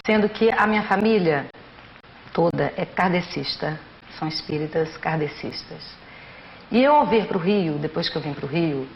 sendo 0.05 0.27
que 0.29 0.49
a 0.51 0.67
minha 0.67 0.87
família 0.87 1.47
toda 2.33 2.73
é 2.75 2.85
kardecista, 2.85 3.79
são 4.17 4.27
espíritas 4.27 4.95
kardecistas. 4.97 5.81
E 6.71 6.81
eu, 6.83 6.95
ao 6.95 7.05
vir 7.05 7.27
para 7.27 7.37
o 7.37 7.39
Rio, 7.39 7.73
depois 7.73 8.09
que 8.09 8.15
eu 8.15 8.21
vim 8.21 8.33
para 8.33 8.45
o 8.45 8.49
Rio, 8.49 8.87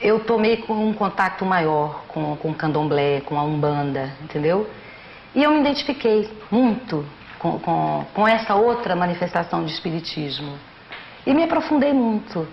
eu 0.00 0.20
tomei 0.20 0.62
um 0.68 0.92
contato 0.92 1.44
maior 1.44 2.04
com, 2.08 2.36
com 2.36 2.50
o 2.50 2.54
candomblé, 2.54 3.22
com 3.22 3.38
a 3.38 3.42
umbanda, 3.42 4.12
entendeu? 4.22 4.68
E 5.34 5.42
eu 5.42 5.50
me 5.50 5.60
identifiquei 5.60 6.30
muito 6.50 7.04
com, 7.38 7.58
com, 7.58 8.06
com 8.12 8.28
essa 8.28 8.54
outra 8.54 8.94
manifestação 8.94 9.64
de 9.64 9.72
espiritismo. 9.72 10.58
E 11.26 11.32
me 11.32 11.42
aprofundei 11.44 11.92
muito. 11.92 12.46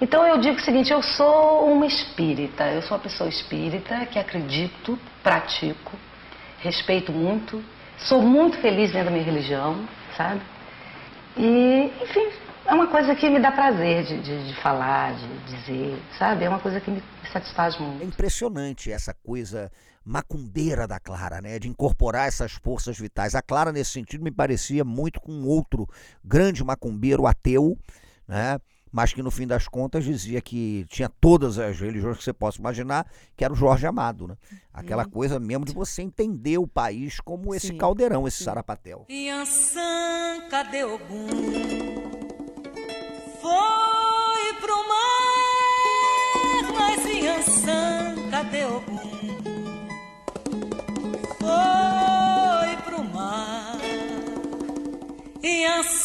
Então 0.00 0.26
eu 0.26 0.38
digo 0.38 0.58
o 0.58 0.60
seguinte, 0.60 0.92
eu 0.92 1.02
sou 1.02 1.72
uma 1.72 1.86
espírita, 1.86 2.64
eu 2.64 2.82
sou 2.82 2.96
uma 2.96 3.02
pessoa 3.02 3.28
espírita 3.28 4.04
que 4.06 4.18
acredito, 4.18 4.98
pratico, 5.22 5.92
respeito 6.58 7.12
muito, 7.12 7.62
sou 7.98 8.20
muito 8.20 8.58
feliz 8.58 8.90
dentro 8.92 9.06
da 9.06 9.10
minha 9.12 9.24
religião, 9.24 9.76
sabe? 10.16 10.40
E, 11.36 11.90
enfim, 12.02 12.28
é 12.66 12.74
uma 12.74 12.86
coisa 12.88 13.14
que 13.14 13.28
me 13.28 13.40
dá 13.40 13.50
prazer 13.50 14.04
de, 14.04 14.20
de, 14.22 14.48
de 14.48 14.60
falar, 14.60 15.14
de 15.14 15.56
dizer, 15.56 16.02
sabe? 16.18 16.44
É 16.44 16.48
uma 16.48 16.58
coisa 16.60 16.80
que 16.80 16.90
me 16.90 17.02
satisfaz 17.32 17.74
É 17.76 17.78
muito. 17.80 18.04
impressionante 18.04 18.92
essa 18.92 19.14
coisa 19.14 19.70
macumbeira 20.04 20.86
da 20.86 20.98
Clara, 21.00 21.40
né? 21.40 21.58
De 21.58 21.68
incorporar 21.68 22.28
essas 22.28 22.52
forças 22.52 22.98
vitais. 22.98 23.34
A 23.34 23.42
Clara, 23.42 23.72
nesse 23.72 23.92
sentido, 23.92 24.22
me 24.22 24.30
parecia 24.30 24.84
muito 24.84 25.20
com 25.20 25.44
outro 25.44 25.86
grande 26.24 26.62
macumbeiro 26.64 27.26
ateu, 27.26 27.78
né? 28.26 28.58
Mas 28.92 29.12
que 29.14 29.22
no 29.22 29.30
fim 29.30 29.46
das 29.46 29.66
contas 29.66 30.04
dizia 30.04 30.40
que 30.42 30.84
tinha 30.88 31.08
todas 31.08 31.58
as 31.58 31.80
religiões 31.80 32.18
que 32.18 32.24
você 32.24 32.32
possa 32.32 32.58
imaginar, 32.60 33.06
que 33.34 33.42
era 33.42 33.52
o 33.52 33.56
Jorge 33.56 33.86
Amado, 33.86 34.28
né? 34.28 34.36
Aquela 34.72 35.06
coisa 35.06 35.40
mesmo 35.40 35.64
de 35.64 35.72
você 35.72 36.02
entender 36.02 36.58
o 36.58 36.66
país 36.66 37.18
como 37.18 37.54
esse 37.54 37.68
Sim, 37.68 37.78
caldeirão, 37.78 38.28
esse 38.28 38.38
sim. 38.38 38.44
sarapatel. 38.44 39.06
Yansan, 39.08 40.46
cadê 40.50 40.84
Ogum? 40.84 41.26
Foi 43.40 44.52
pro 44.60 44.88
mar, 44.88 46.72
mas 46.78 47.04
Yansan, 47.06 48.28
cadê 48.30 48.64
Ogum? 48.66 49.00
Foi 51.38 52.76
pro 52.84 53.02
mar. 53.04 53.78
Yansan, 55.42 56.01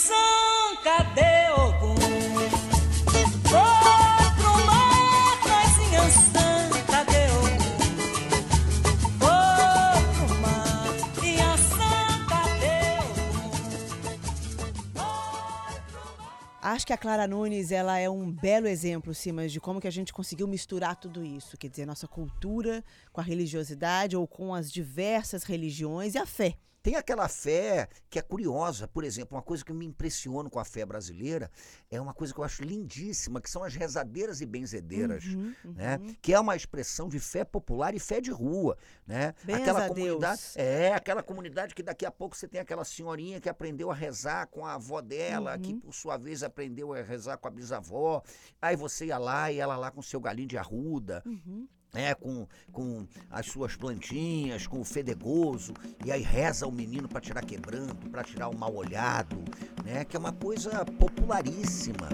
Acho 16.69 16.86
que 16.86 16.91
a 16.91 16.97
Clara 16.97 17.25
Nunes 17.25 17.71
ela 17.71 17.97
é 17.97 18.09
um 18.09 18.29
belo 18.29 18.67
exemplo, 18.67 19.15
Simas, 19.15 19.53
de 19.53 19.59
como 19.62 19.79
que 19.79 19.88
a 19.88 19.91
gente 19.91 20.12
conseguiu 20.12 20.45
misturar 20.50 20.97
tudo 20.97 21.24
isso. 21.24 21.57
Quer 21.57 21.69
dizer, 21.69 21.86
nossa 21.86 22.09
cultura 22.09 22.83
com 23.13 23.21
a 23.21 23.24
religiosidade 23.24 24.17
ou 24.17 24.27
com 24.27 24.53
as 24.53 24.69
diversas 24.69 25.43
religiões 25.43 26.13
e 26.13 26.17
a 26.17 26.25
fé. 26.25 26.57
Tem 26.88 26.96
aquela 26.96 27.27
fé 27.27 27.89
que 28.10 28.17
é 28.17 28.22
curiosa, 28.22 28.88
por 28.88 29.03
exemplo, 29.03 29.36
uma 29.36 29.41
coisa 29.44 29.62
que 29.65 29.74
me 29.74 29.86
impressiona 29.86 30.50
com 30.50 30.58
a 30.58 30.63
fé 30.63 30.86
brasileira 30.86 31.51
é 31.91 32.00
uma 32.00 32.13
coisa 32.13 32.34
que 32.34 32.39
eu 32.39 32.46
acho 32.46 32.63
lindíssima, 32.63 33.41
que 33.41 33.50
são 33.50 33.62
as 33.62 33.75
rezadeiras 33.75 34.39
e 34.39 34.46
benzedeiras, 34.46 35.25
Uhum, 35.25 35.53
né? 35.65 36.00
Que 36.22 36.34
é 36.34 36.39
uma 36.39 36.56
expressão 36.56 37.10
de 37.10 37.20
fé 37.20 37.44
popular 37.44 37.94
e 37.94 38.00
fé 38.00 38.22
de 38.22 38.32
rua, 38.32 38.77
né? 39.06 39.36
Benza 39.44 39.60
aquela 39.60 39.88
comunidade, 39.89 40.41
é 40.56 40.94
aquela 40.94 41.22
comunidade 41.22 41.75
que 41.75 41.84
daqui 41.84 42.06
a 42.06 42.12
pouco 42.12 42.38
você 42.38 42.48
tem 42.48 42.62
aquela 42.62 42.86
senhorinha 42.86 43.41
que 43.41 43.50
aprendeu 43.50 43.91
a 43.91 43.94
rezar 43.94 44.48
com 44.48 44.65
a 44.65 44.75
avó 44.75 45.01
dela, 45.01 45.58
que 45.58 45.74
Uhum. 45.74 45.82
por 45.82 45.94
sua 45.94 46.15
vez 46.15 46.41
aprendeu 46.41 46.94
a 46.94 47.01
rezar 47.01 47.36
com 47.36 47.50
a 47.50 47.51
bisavó. 47.51 48.24
Aí 48.62 48.77
você 48.77 49.08
ia 49.08 49.17
lá 49.17 49.51
e 49.51 49.60
ela 49.60 49.75
lá 49.75 49.91
com 49.91 50.01
seu 50.01 50.22
galinho 50.22 50.48
de 50.48 50.58
arruda, 50.58 51.22
Uhum. 51.25 51.67
Né, 51.94 52.13
com, 52.15 52.48
com 52.72 53.08
as 53.32 53.46
suas 53.48 53.75
plantinhas, 53.75 54.67
com 54.67 54.79
o 54.82 54.86
fedegoso, 54.86 55.74
e 56.06 56.12
aí 56.12 56.22
reza 56.22 56.67
o 56.67 56.72
menino 56.72 57.08
para 57.08 57.22
tirar 57.22 57.44
quebranto, 57.44 58.10
para 58.10 58.24
tirar 58.24 58.50
o 58.50 58.58
mal 58.58 58.75
olhado, 58.75 59.38
né, 59.84 60.06
que 60.06 60.15
é 60.15 60.20
uma 60.20 60.34
coisa 60.34 60.86
popularíssima. 60.86 62.10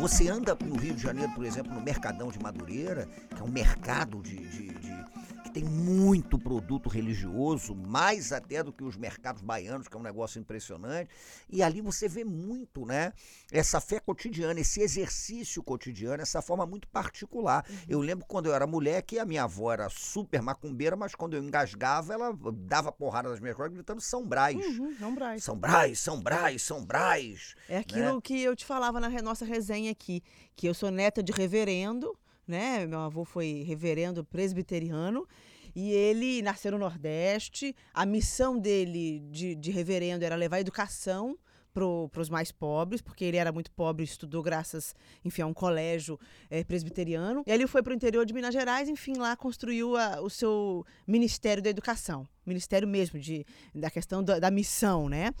Você 0.00 0.28
anda 0.28 0.56
no 0.64 0.76
Rio 0.76 0.94
de 0.94 1.02
Janeiro, 1.02 1.30
por 1.34 1.44
exemplo, 1.44 1.74
no 1.74 1.80
Mercadão 1.82 2.28
de 2.28 2.38
Madureira, 2.42 3.06
que 3.34 3.40
é 3.40 3.44
um 3.44 3.48
mercado 3.50 4.22
de, 4.22 4.36
de- 4.36 4.68
de- 4.74 5.04
que 5.50 5.54
tem 5.54 5.64
muito 5.64 6.38
produto 6.38 6.88
religioso, 6.88 7.74
mais 7.74 8.32
até 8.32 8.62
do 8.62 8.72
que 8.72 8.84
os 8.84 8.96
mercados 8.96 9.42
baianos, 9.42 9.88
que 9.88 9.96
é 9.96 9.98
um 9.98 10.02
negócio 10.02 10.40
impressionante. 10.40 11.10
E 11.50 11.62
ali 11.62 11.80
você 11.80 12.08
vê 12.08 12.24
muito, 12.24 12.86
né? 12.86 13.12
Essa 13.50 13.80
fé 13.80 13.98
cotidiana, 13.98 14.60
esse 14.60 14.80
exercício 14.80 15.62
cotidiano, 15.62 16.22
essa 16.22 16.40
forma 16.40 16.64
muito 16.64 16.86
particular. 16.88 17.66
Eu 17.88 18.00
lembro 18.00 18.24
quando 18.26 18.46
eu 18.46 18.54
era 18.54 18.66
mulher 18.66 19.02
que 19.02 19.18
a 19.18 19.26
minha 19.26 19.42
avó 19.44 19.72
era 19.72 19.88
super 19.90 20.40
macumbeira, 20.40 20.96
mas 20.96 21.14
quando 21.14 21.34
eu 21.34 21.42
engasgava, 21.42 22.14
ela 22.14 22.32
dava 22.54 22.92
porrada 22.92 23.28
nas 23.28 23.40
minhas 23.40 23.56
costas 23.56 23.74
gritando 23.74 24.00
São 24.00 24.24
Brás. 24.24 24.56
Uhum, 24.56 24.96
não, 25.00 25.14
Braz. 25.14 25.42
São 25.42 25.56
Brás, 25.56 25.98
São 25.98 26.20
Brás, 26.20 26.62
São 26.62 26.84
Brás. 26.84 27.54
É 27.68 27.78
aquilo 27.78 28.16
né? 28.16 28.20
que 28.22 28.40
eu 28.40 28.54
te 28.54 28.64
falava 28.64 29.00
na 29.00 29.10
nossa 29.22 29.44
resenha 29.44 29.90
aqui, 29.90 30.22
que 30.54 30.68
eu 30.68 30.74
sou 30.74 30.90
neta 30.90 31.22
de 31.22 31.32
reverendo, 31.32 32.16
né? 32.50 32.86
Meu 32.86 32.98
avô 32.98 33.24
foi 33.24 33.64
reverendo 33.66 34.24
presbiteriano 34.24 35.26
e 35.74 35.92
ele 35.92 36.42
nasceu 36.42 36.72
no 36.72 36.78
Nordeste. 36.78 37.74
A 37.94 38.04
missão 38.04 38.58
dele 38.58 39.20
de, 39.30 39.54
de 39.54 39.70
reverendo 39.70 40.24
era 40.24 40.36
levar 40.36 40.60
educação 40.60 41.38
para 41.72 42.20
os 42.20 42.28
mais 42.28 42.50
pobres, 42.50 43.00
porque 43.00 43.24
ele 43.24 43.36
era 43.36 43.52
muito 43.52 43.70
pobre, 43.70 44.04
estudou 44.04 44.42
graças, 44.42 44.94
enfim, 45.24 45.42
a 45.42 45.46
um 45.46 45.54
colégio 45.54 46.18
eh, 46.50 46.64
presbiteriano. 46.64 47.42
E 47.46 47.50
aí 47.52 47.56
ele 47.58 47.66
foi 47.66 47.82
para 47.82 47.92
o 47.92 47.94
interior 47.94 48.26
de 48.26 48.34
Minas 48.34 48.52
Gerais, 48.52 48.88
enfim, 48.88 49.14
lá 49.16 49.36
construiu 49.36 49.96
a- 49.96 50.20
o 50.20 50.28
seu 50.28 50.84
Ministério 51.06 51.62
da 51.62 51.70
Educação. 51.70 52.26
Ministério 52.46 52.88
mesmo, 52.88 53.18
de, 53.20 53.46
da 53.72 53.88
questão 53.90 54.24
da, 54.24 54.38
da 54.40 54.50
missão, 54.50 55.08
né? 55.08 55.32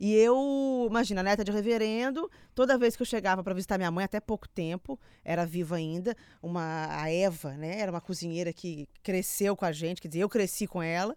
E 0.00 0.14
eu, 0.14 0.86
imagina, 0.88 1.22
neta 1.22 1.44
de 1.44 1.52
reverendo, 1.52 2.30
toda 2.54 2.78
vez 2.78 2.96
que 2.96 3.02
eu 3.02 3.06
chegava 3.06 3.42
para 3.44 3.52
visitar 3.52 3.76
minha 3.76 3.90
mãe, 3.90 4.04
até 4.04 4.18
pouco 4.18 4.48
tempo, 4.48 4.98
era 5.22 5.44
viva 5.44 5.76
ainda, 5.76 6.16
uma, 6.42 6.86
a 7.02 7.10
Eva, 7.12 7.52
né? 7.54 7.80
Era 7.80 7.90
uma 7.90 8.00
cozinheira 8.00 8.52
que 8.52 8.88
cresceu 9.02 9.54
com 9.54 9.64
a 9.66 9.72
gente, 9.72 10.00
quer 10.00 10.08
dizer, 10.08 10.20
eu 10.20 10.28
cresci 10.28 10.66
com 10.66 10.82
ela 10.82 11.14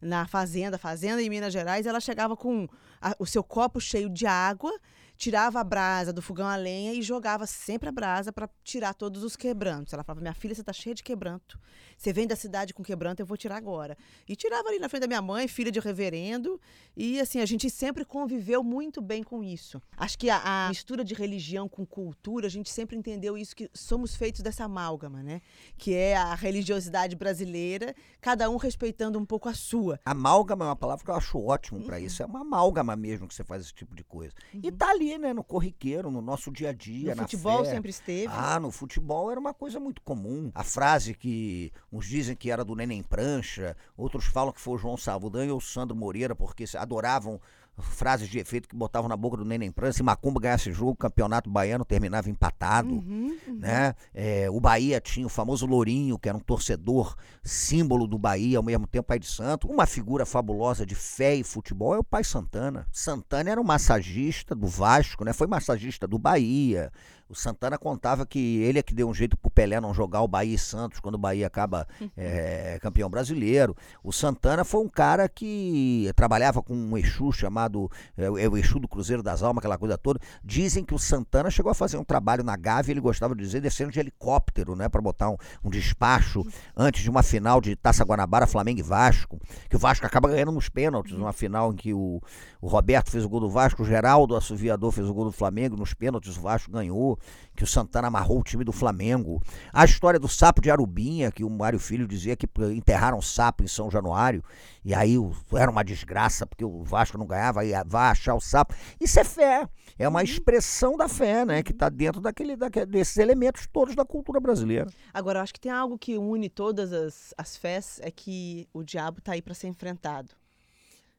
na 0.00 0.26
fazenda, 0.26 0.78
fazenda 0.78 1.22
em 1.22 1.28
Minas 1.30 1.52
Gerais, 1.52 1.86
ela 1.86 2.00
chegava 2.00 2.36
com 2.36 2.68
a- 3.00 3.14
o 3.18 3.26
seu 3.26 3.42
copo 3.42 3.80
cheio 3.80 4.08
de 4.08 4.26
água, 4.26 4.72
tirava 5.18 5.60
a 5.60 5.64
brasa 5.64 6.12
do 6.12 6.22
fogão 6.22 6.46
a 6.46 6.54
lenha 6.56 6.94
e 6.94 7.02
jogava 7.02 7.44
sempre 7.46 7.88
a 7.88 7.92
brasa 7.92 8.32
para 8.32 8.48
tirar 8.62 8.94
todos 8.94 9.22
os 9.24 9.36
quebrantos. 9.36 9.92
Ela 9.92 10.04
falava: 10.04 10.20
Minha 10.22 10.32
filha, 10.34 10.54
você 10.54 10.62
tá 10.62 10.72
cheia 10.72 10.94
de 10.94 11.02
quebranto. 11.02 11.58
Você 11.96 12.12
vem 12.12 12.26
da 12.26 12.36
cidade 12.36 12.72
com 12.72 12.82
quebranto, 12.82 13.20
eu 13.20 13.26
vou 13.26 13.36
tirar 13.36 13.56
agora. 13.56 13.98
E 14.28 14.36
tirava 14.36 14.68
ali 14.68 14.78
na 14.78 14.88
frente 14.88 15.00
da 15.02 15.06
minha 15.08 15.20
mãe, 15.20 15.48
filha 15.48 15.70
de 15.72 15.80
reverendo. 15.80 16.60
E 16.96 17.20
assim, 17.20 17.40
a 17.40 17.46
gente 17.46 17.68
sempre 17.68 18.04
conviveu 18.04 18.62
muito 18.62 19.02
bem 19.02 19.22
com 19.24 19.42
isso. 19.42 19.82
Acho 19.96 20.16
que 20.16 20.30
a, 20.30 20.66
a 20.66 20.68
mistura 20.68 21.04
de 21.04 21.14
religião 21.14 21.68
com 21.68 21.84
cultura, 21.84 22.46
a 22.46 22.50
gente 22.50 22.70
sempre 22.70 22.96
entendeu 22.96 23.36
isso, 23.36 23.56
que 23.56 23.68
somos 23.74 24.14
feitos 24.14 24.40
dessa 24.40 24.64
amálgama, 24.64 25.22
né? 25.22 25.40
Que 25.76 25.92
é 25.94 26.16
a 26.16 26.34
religiosidade 26.36 27.16
brasileira, 27.16 27.94
cada 28.20 28.48
um 28.48 28.56
respeitando 28.56 29.18
um 29.18 29.24
pouco 29.26 29.48
a 29.48 29.54
sua. 29.54 29.98
Amálgama 30.04 30.64
é 30.64 30.68
uma 30.68 30.76
palavra 30.76 31.04
que 31.04 31.10
eu 31.10 31.14
acho 31.16 31.38
ótimo 31.44 31.80
Uhum. 31.80 31.86
pra 31.86 31.98
isso. 31.98 32.22
É 32.22 32.26
uma 32.26 32.40
amálgama 32.42 32.94
mesmo 32.94 33.26
que 33.26 33.34
você 33.34 33.42
faz 33.44 33.62
esse 33.62 33.74
tipo 33.74 33.94
de 33.96 34.04
coisa. 34.04 34.32
E 34.54 34.70
tá 34.70 34.90
ali, 34.90 35.07
né, 35.16 35.32
no 35.32 35.44
corriqueiro, 35.44 36.10
no 36.10 36.20
nosso 36.20 36.50
dia 36.50 36.70
a 36.70 36.72
dia, 36.72 37.14
No 37.14 37.22
futebol 37.22 37.64
fé. 37.64 37.70
sempre 37.70 37.90
esteve. 37.90 38.26
Ah, 38.30 38.58
no 38.58 38.70
futebol 38.70 39.30
era 39.30 39.38
uma 39.38 39.54
coisa 39.54 39.78
muito 39.78 40.02
comum. 40.02 40.50
A 40.54 40.64
frase 40.64 41.14
que 41.14 41.72
uns 41.92 42.06
dizem 42.06 42.34
que 42.36 42.50
era 42.50 42.64
do 42.64 42.74
Neném 42.74 43.02
Prancha, 43.02 43.76
outros 43.96 44.26
falam 44.26 44.52
que 44.52 44.60
foi 44.60 44.74
o 44.74 44.78
João 44.78 44.96
Saldanha 44.96 45.52
ou 45.52 45.58
o 45.58 45.62
Sandro 45.62 45.96
Moreira, 45.96 46.34
porque 46.34 46.64
adoravam 46.76 47.40
frases 47.80 48.28
de 48.28 48.38
efeito 48.38 48.68
que 48.68 48.76
botavam 48.76 49.08
na 49.08 49.16
boca 49.16 49.36
do 49.36 49.44
Neném 49.44 49.70
Prancha. 49.70 49.94
Se 49.94 50.02
Macumba 50.02 50.40
ganhasse 50.40 50.72
jogo, 50.72 50.92
o 50.92 50.96
campeonato 50.96 51.48
baiano 51.50 51.84
terminava 51.84 52.28
empatado. 52.30 52.90
Uhum, 52.90 53.36
uhum. 53.46 53.58
Né? 53.58 53.94
É, 54.14 54.50
o 54.50 54.60
Bahia 54.60 55.00
tinha 55.00 55.26
o 55.26 55.30
famoso 55.30 55.66
Lourinho, 55.66 56.18
que 56.18 56.28
era 56.28 56.36
um 56.36 56.40
torcedor, 56.40 57.16
símbolo 57.42 58.06
do 58.06 58.18
Bahia, 58.18 58.58
ao 58.58 58.62
mesmo 58.62 58.86
tempo 58.86 59.08
pai 59.08 59.18
de 59.18 59.26
santo. 59.26 59.68
Uma 59.68 59.86
figura 59.86 60.26
fabulosa 60.26 60.84
de 60.84 60.94
fé 60.94 61.34
e 61.34 61.44
futebol 61.44 61.94
é 61.94 61.98
o 61.98 62.04
pai 62.04 62.24
Santana. 62.24 62.86
Santana 62.92 63.50
era 63.50 63.60
um 63.60 63.64
massagista 63.64 64.54
do 64.54 64.66
Vasco, 64.66 65.24
né? 65.24 65.32
foi 65.32 65.46
massagista 65.46 66.06
do 66.06 66.18
Bahia. 66.18 66.92
O 67.28 67.34
Santana 67.34 67.76
contava 67.76 68.24
que 68.24 68.58
ele 68.62 68.78
é 68.78 68.82
que 68.82 68.94
deu 68.94 69.08
um 69.08 69.12
jeito 69.12 69.36
pro 69.36 69.50
Pelé 69.50 69.80
não 69.80 69.92
jogar 69.92 70.22
o 70.22 70.28
Bahia 70.28 70.54
e 70.54 70.58
Santos 70.58 70.98
quando 70.98 71.16
o 71.16 71.18
Bahia 71.18 71.46
acaba 71.46 71.86
é, 72.16 72.78
campeão 72.82 73.10
brasileiro. 73.10 73.76
O 74.02 74.12
Santana 74.12 74.64
foi 74.64 74.80
um 74.82 74.88
cara 74.88 75.28
que 75.28 76.10
trabalhava 76.16 76.62
com 76.62 76.74
um 76.74 76.96
Exu 76.96 77.30
chamado 77.32 77.90
é, 78.16 78.30
o- 78.30 78.52
o 78.52 78.56
Exu 78.56 78.78
do 78.78 78.88
Cruzeiro 78.88 79.22
das 79.22 79.42
Almas, 79.42 79.58
aquela 79.60 79.76
coisa 79.76 79.98
toda. 79.98 80.18
Dizem 80.42 80.82
que 80.84 80.94
o 80.94 80.98
Santana 80.98 81.50
chegou 81.50 81.70
a 81.70 81.74
fazer 81.74 81.98
um 81.98 82.04
trabalho 82.04 82.42
na 82.42 82.56
Gávea, 82.56 82.92
ele 82.92 83.00
gostava 83.00 83.34
de 83.34 83.42
dizer, 83.42 83.60
descendo 83.60 83.92
de 83.92 84.00
helicóptero, 84.00 84.74
né, 84.74 84.88
para 84.88 85.02
botar 85.02 85.28
um, 85.30 85.36
um 85.62 85.68
despacho 85.70 86.46
antes 86.76 87.02
de 87.02 87.10
uma 87.10 87.22
final 87.22 87.60
de 87.60 87.76
Taça 87.76 88.04
Guanabara, 88.04 88.46
Flamengo 88.46 88.80
e 88.80 88.82
Vasco, 88.82 89.38
que 89.68 89.76
o 89.76 89.78
Vasco 89.78 90.06
acaba 90.06 90.28
ganhando 90.28 90.52
nos 90.52 90.68
pênaltis, 90.70 91.12
numa 91.12 91.32
final 91.32 91.72
em 91.72 91.76
que 91.76 91.92
o, 91.92 92.22
o 92.60 92.68
Roberto 92.68 93.10
fez 93.10 93.24
o 93.24 93.28
gol 93.28 93.40
do 93.40 93.50
Vasco, 93.50 93.82
o 93.82 93.86
Geraldo 93.86 94.34
Assoviador 94.34 94.90
fez 94.92 95.06
o 95.08 95.12
gol 95.12 95.26
do 95.26 95.32
Flamengo, 95.32 95.76
nos 95.76 95.92
pênaltis 95.92 96.36
o 96.36 96.40
Vasco 96.40 96.70
ganhou, 96.70 97.17
que 97.56 97.64
o 97.64 97.66
Santana 97.66 98.06
amarrou 98.08 98.38
o 98.38 98.44
time 98.44 98.62
do 98.62 98.72
Flamengo. 98.72 99.42
A 99.72 99.84
história 99.84 100.20
do 100.20 100.28
sapo 100.28 100.60
de 100.60 100.70
Arubinha, 100.70 101.32
que 101.32 101.42
o 101.42 101.50
Mário 101.50 101.78
Filho 101.78 102.06
dizia 102.06 102.36
que 102.36 102.48
enterraram 102.72 103.18
um 103.18 103.22
sapo 103.22 103.64
em 103.64 103.66
São 103.66 103.90
Januário, 103.90 104.44
e 104.84 104.94
aí 104.94 105.16
era 105.52 105.70
uma 105.70 105.82
desgraça, 105.82 106.46
porque 106.46 106.64
o 106.64 106.84
Vasco 106.84 107.18
não 107.18 107.26
ganhava, 107.26 107.60
aí 107.60 107.72
vai 107.86 108.10
achar 108.10 108.34
o 108.34 108.40
sapo. 108.40 108.74
Isso 109.00 109.18
é 109.18 109.24
fé, 109.24 109.68
é 109.98 110.08
uma 110.08 110.22
expressão 110.22 110.96
da 110.96 111.08
fé, 111.08 111.44
né, 111.44 111.62
que 111.62 111.72
está 111.72 111.88
dentro 111.88 112.20
daquele, 112.20 112.56
daque- 112.56 112.86
desses 112.86 113.16
elementos 113.16 113.66
todos 113.66 113.96
da 113.96 114.04
cultura 114.04 114.38
brasileira. 114.38 114.86
Agora, 115.12 115.40
eu 115.40 115.42
acho 115.42 115.54
que 115.54 115.60
tem 115.60 115.72
algo 115.72 115.98
que 115.98 116.16
une 116.16 116.48
todas 116.48 116.92
as, 116.92 117.34
as 117.36 117.56
fés, 117.56 117.98
é 118.02 118.10
que 118.10 118.68
o 118.72 118.84
diabo 118.84 119.20
tá 119.20 119.32
aí 119.32 119.42
para 119.42 119.54
ser 119.54 119.66
enfrentado. 119.66 120.30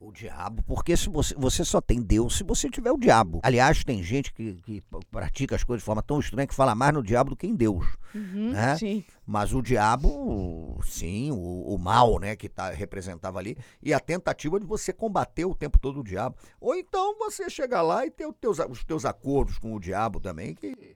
O 0.01 0.13
diabo, 0.13 0.63
porque 0.63 0.95
se 0.95 1.09
você, 1.09 1.35
você 1.35 1.65
só 1.65 1.81
tem 1.81 2.01
Deus 2.01 2.37
se 2.37 2.43
você 2.45 2.69
tiver 2.69 2.89
o 2.89 2.97
diabo. 2.97 3.41
Aliás, 3.43 3.83
tem 3.83 4.01
gente 4.01 4.31
que, 4.31 4.53
que 4.61 4.81
pratica 5.11 5.57
as 5.57 5.63
coisas 5.65 5.81
de 5.81 5.85
forma 5.85 6.01
tão 6.01 6.21
estranha 6.21 6.47
que 6.47 6.55
fala 6.55 6.73
mais 6.73 6.93
no 6.93 7.03
diabo 7.03 7.31
do 7.31 7.35
que 7.35 7.45
em 7.45 7.53
Deus. 7.53 7.85
Uhum, 8.15 8.53
Né? 8.53 8.77
Sim. 8.77 9.03
Mas 9.25 9.53
o 9.53 9.61
diabo, 9.61 10.79
sim, 10.85 11.31
o, 11.31 11.75
o 11.75 11.77
mal, 11.77 12.17
né, 12.17 12.33
que 12.37 12.47
tá, 12.47 12.69
representava 12.69 13.39
ali, 13.39 13.57
e 13.83 13.93
a 13.93 13.99
tentativa 13.99 14.57
de 14.57 14.65
você 14.65 14.93
combater 14.93 15.43
o 15.43 15.53
tempo 15.53 15.77
todo 15.77 15.99
o 15.99 16.03
diabo. 16.03 16.37
Ou 16.61 16.75
então 16.75 17.17
você 17.17 17.49
chegar 17.49 17.81
lá 17.81 18.05
e 18.05 18.09
ter 18.09 18.25
os 18.25 18.35
teus, 18.39 18.57
os 18.69 18.85
teus 18.85 19.03
acordos 19.03 19.57
com 19.57 19.73
o 19.73 19.81
diabo 19.81 20.21
também, 20.21 20.55
que 20.55 20.95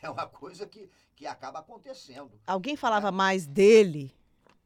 é 0.00 0.08
uma 0.08 0.28
coisa 0.28 0.64
que, 0.64 0.88
que 1.16 1.26
acaba 1.26 1.58
acontecendo. 1.58 2.30
Alguém 2.46 2.76
falava 2.76 3.10
mais 3.10 3.48
dele 3.48 4.14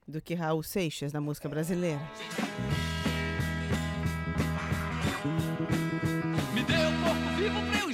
do 0.06 0.20
que 0.20 0.34
Raul 0.34 0.62
Seixas 0.62 1.10
na 1.10 1.22
música 1.22 1.48
brasileira? 1.48 2.02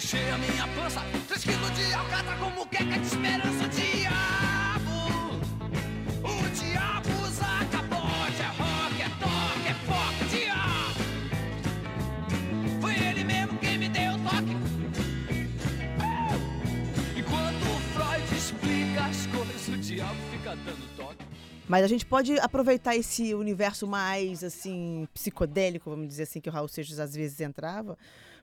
Encher 0.04 0.30
a 0.34 0.38
minha 0.38 0.68
pança. 0.68 1.00
Três 1.26 1.42
quilos 1.42 1.70
de 1.72 1.94
alcatra 1.94 2.36
como 2.36 2.66
queca 2.66 2.98
de 2.98 3.06
esperança. 3.06 3.64
O 3.64 3.68
diabo, 3.70 4.96
o 6.22 6.50
diabo 6.50 7.08
usa 7.26 7.46
capote. 7.72 8.42
É 8.42 8.50
rock, 8.60 9.00
é 9.00 9.08
toque, 9.24 9.68
é 9.68 9.74
foco, 9.88 10.24
diabo. 10.30 11.00
Foi 12.82 12.94
ele 12.94 13.24
mesmo 13.24 13.58
quem 13.58 13.78
me 13.78 13.88
deu 13.88 14.12
o 14.12 14.18
toque. 14.18 14.54
Enquanto 17.16 17.62
o 17.62 17.80
Freud 17.94 18.36
explica 18.36 19.06
as 19.06 19.26
coisas, 19.26 19.68
o 19.68 19.78
diabo 19.78 20.20
fica 20.30 20.54
dando 20.54 20.96
toque. 20.98 21.24
Mas 21.66 21.82
a 21.82 21.88
gente 21.88 22.04
pode 22.04 22.38
aproveitar 22.40 22.94
esse 22.94 23.32
universo 23.32 23.86
mais 23.86 24.44
assim 24.44 25.08
psicodélico, 25.14 25.88
vamos 25.88 26.08
dizer 26.08 26.24
assim, 26.24 26.42
que 26.42 26.50
o 26.50 26.52
Raul 26.52 26.68
Seixas 26.68 27.00
às 27.00 27.14
vezes 27.14 27.40
entrava, 27.40 27.96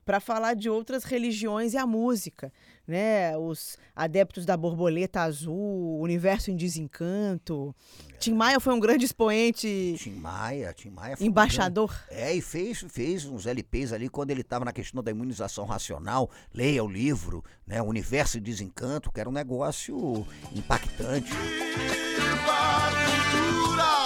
para 0.04 0.20
falar 0.20 0.54
de 0.54 0.68
outras 0.68 1.04
religiões 1.04 1.74
e 1.74 1.76
a 1.76 1.86
música, 1.86 2.52
né? 2.86 3.36
Os 3.36 3.78
adeptos 3.94 4.44
da 4.44 4.56
borboleta 4.56 5.20
azul, 5.22 5.54
o 5.54 6.00
universo 6.00 6.50
em 6.50 6.56
desencanto. 6.56 7.74
Tim 8.18 8.34
Maia 8.34 8.60
foi 8.60 8.72
um 8.74 8.80
grande 8.80 9.04
expoente, 9.04 9.94
Tim 9.98 10.14
Maia, 10.14 10.72
Tim 10.72 10.90
Maia 10.90 11.16
foi 11.16 11.26
um 11.26 11.30
embaixador. 11.30 11.92
É, 12.08 12.34
e 12.34 12.40
fez, 12.40 12.84
fez 12.88 13.24
uns 13.24 13.46
LPs 13.46 13.92
ali 13.92 14.08
quando 14.08 14.30
ele 14.30 14.42
estava 14.42 14.64
na 14.64 14.72
questão 14.72 15.02
da 15.02 15.10
imunização 15.10 15.64
racional. 15.64 16.30
Leia 16.52 16.82
o 16.84 16.88
livro, 16.88 17.44
né? 17.66 17.80
Universo 17.82 18.38
de 18.38 18.44
Desencanto, 18.50 19.10
que 19.10 19.20
era 19.20 19.28
um 19.28 19.32
negócio 19.32 20.26
impactante. 20.54 21.32
Viva 21.32 22.52
a 22.52 22.90
cultura 23.30 24.01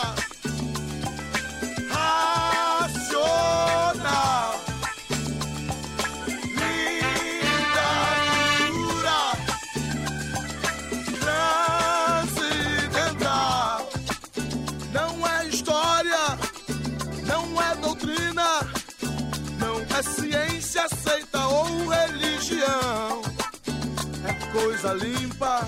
coisa 24.87 25.05
limpa 25.05 25.61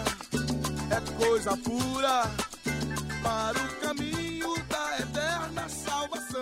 é 0.90 1.18
coisa 1.18 1.56
pura 1.56 2.22
para 3.20 3.58
o 3.58 3.80
caminho 3.80 4.54
da 4.68 5.00
eterna 5.00 5.68
salvação. 5.68 6.40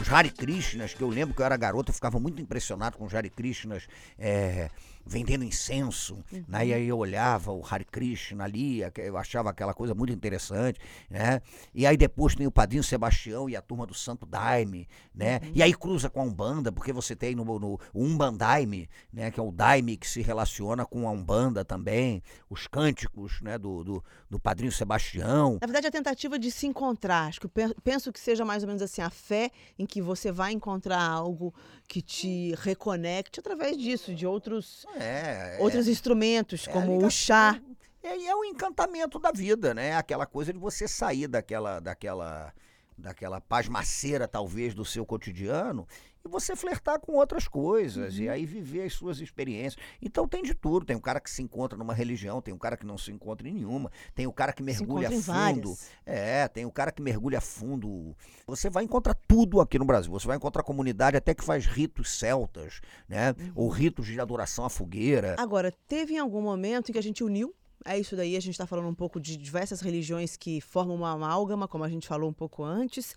Os 0.00 0.12
Hare 0.12 0.30
Krishnas, 0.30 0.94
que 0.94 1.02
eu 1.02 1.08
lembro 1.08 1.36
que 1.36 1.40
eu 1.40 1.46
era 1.46 1.56
garoto, 1.56 1.90
eu 1.90 1.94
ficava 1.94 2.18
muito 2.18 2.42
impressionado 2.42 2.98
com 2.98 3.04
os 3.04 3.14
Hare 3.14 3.30
Krishnas 3.30 3.86
é, 4.18 4.70
vendendo 5.08 5.42
incenso. 5.42 6.22
Né? 6.46 6.66
E 6.66 6.74
aí 6.74 6.86
eu 6.86 6.98
olhava 6.98 7.50
o 7.50 7.64
Hare 7.64 7.84
Krishna 7.84 8.44
ali, 8.44 8.80
eu 8.96 9.16
achava 9.16 9.50
aquela 9.50 9.72
coisa 9.72 9.94
muito 9.94 10.12
interessante. 10.12 10.78
Né? 11.08 11.40
E 11.74 11.86
aí 11.86 11.96
depois 11.96 12.34
tem 12.34 12.46
o 12.46 12.50
Padrinho 12.50 12.84
Sebastião 12.84 13.48
e 13.48 13.56
a 13.56 13.62
turma 13.62 13.86
do 13.86 13.94
Santo 13.94 14.26
Daime. 14.26 14.86
Né? 15.14 15.40
E 15.54 15.62
aí 15.62 15.72
cruza 15.72 16.10
com 16.10 16.20
a 16.20 16.24
Umbanda, 16.24 16.70
porque 16.70 16.92
você 16.92 17.16
tem 17.16 17.34
no, 17.34 17.44
no 17.58 17.80
o 17.92 18.04
Umbandaime, 18.04 18.88
né? 19.12 19.30
que 19.30 19.40
é 19.40 19.42
o 19.42 19.50
Daime 19.50 19.96
que 19.96 20.06
se 20.06 20.20
relaciona 20.20 20.84
com 20.84 21.08
a 21.08 21.10
Umbanda 21.10 21.64
também. 21.64 22.22
Os 22.50 22.66
cânticos 22.66 23.40
né? 23.40 23.56
do, 23.56 23.82
do, 23.82 24.04
do 24.28 24.38
Padrinho 24.38 24.70
Sebastião. 24.72 25.58
Na 25.60 25.66
verdade, 25.66 25.86
a 25.86 25.90
tentativa 25.90 26.38
de 26.38 26.50
se 26.50 26.66
encontrar. 26.66 27.28
Acho 27.28 27.40
que 27.40 27.48
penso 27.82 28.12
que 28.12 28.20
seja 28.20 28.44
mais 28.44 28.62
ou 28.62 28.66
menos 28.66 28.82
assim 28.82 29.00
a 29.00 29.10
fé 29.10 29.50
em 29.78 29.86
que 29.86 30.02
você 30.02 30.30
vai 30.30 30.52
encontrar 30.52 31.00
algo 31.00 31.54
que 31.88 32.02
te 32.02 32.54
reconecte 32.58 33.40
através 33.40 33.76
disso, 33.78 34.14
de 34.14 34.26
outros, 34.26 34.84
É, 35.00 35.56
é. 35.56 35.58
outros 35.60 35.88
instrumentos, 35.88 36.66
É 36.66 36.72
como 36.72 37.04
o 37.04 37.10
chá. 37.10 37.60
É, 38.02 38.16
e 38.16 38.26
é 38.26 38.34
o 38.34 38.44
encantamento 38.44 39.18
da 39.18 39.32
vida, 39.32 39.74
né? 39.74 39.96
Aquela 39.96 40.26
coisa 40.26 40.52
de 40.52 40.58
você 40.58 40.86
sair 40.86 41.26
daquela, 41.26 41.80
daquela, 41.80 42.52
daquela 42.96 43.40
pasmaceira, 43.40 44.28
talvez, 44.28 44.74
do 44.74 44.84
seu 44.84 45.04
cotidiano 45.04 45.86
você 46.28 46.54
flertar 46.54 47.00
com 47.00 47.12
outras 47.12 47.48
coisas 47.48 48.16
Uhum. 48.16 48.22
e 48.24 48.28
aí 48.28 48.46
viver 48.46 48.82
as 48.84 48.92
suas 48.92 49.20
experiências. 49.20 49.82
Então 50.00 50.28
tem 50.28 50.42
de 50.42 50.54
tudo. 50.54 50.84
Tem 50.86 50.96
um 50.96 51.00
cara 51.00 51.20
que 51.20 51.30
se 51.30 51.42
encontra 51.42 51.76
numa 51.78 51.94
religião, 51.94 52.40
tem 52.40 52.54
um 52.54 52.58
cara 52.58 52.76
que 52.76 52.86
não 52.86 52.96
se 52.98 53.10
encontra 53.10 53.48
em 53.48 53.52
nenhuma, 53.52 53.90
tem 54.14 54.26
o 54.26 54.32
cara 54.32 54.52
que 54.52 54.62
mergulha 54.62 55.10
fundo. 55.10 55.22
várias. 55.22 55.90
É, 56.06 56.46
tem 56.48 56.64
o 56.64 56.70
cara 56.70 56.92
que 56.92 57.02
mergulha 57.02 57.40
fundo. 57.40 58.14
Você 58.46 58.70
vai 58.70 58.84
encontrar 58.84 59.14
tudo 59.26 59.60
aqui 59.60 59.78
no 59.78 59.84
Brasil. 59.84 60.12
Você 60.12 60.26
vai 60.26 60.36
encontrar 60.36 60.62
comunidade 60.62 61.16
até 61.16 61.34
que 61.34 61.44
faz 61.44 61.66
ritos 61.66 62.10
celtas, 62.18 62.80
né? 63.08 63.30
Uhum. 63.38 63.52
Ou 63.54 63.68
ritos 63.68 64.06
de 64.06 64.20
adoração 64.20 64.64
à 64.64 64.70
fogueira. 64.70 65.34
Agora, 65.38 65.72
teve 65.88 66.14
em 66.14 66.18
algum 66.18 66.40
momento 66.42 66.90
em 66.90 66.92
que 66.92 66.98
a 66.98 67.02
gente 67.02 67.24
uniu? 67.24 67.54
É 67.84 67.98
isso 67.98 68.16
daí, 68.16 68.36
a 68.36 68.40
gente 68.40 68.52
está 68.54 68.66
falando 68.66 68.88
um 68.88 68.94
pouco 68.94 69.20
de 69.20 69.36
diversas 69.36 69.80
religiões 69.80 70.36
que 70.36 70.60
formam 70.60 70.96
uma 70.96 71.12
amálgama, 71.12 71.68
como 71.68 71.84
a 71.84 71.88
gente 71.88 72.06
falou 72.08 72.28
um 72.28 72.32
pouco 72.32 72.62
antes. 72.64 73.14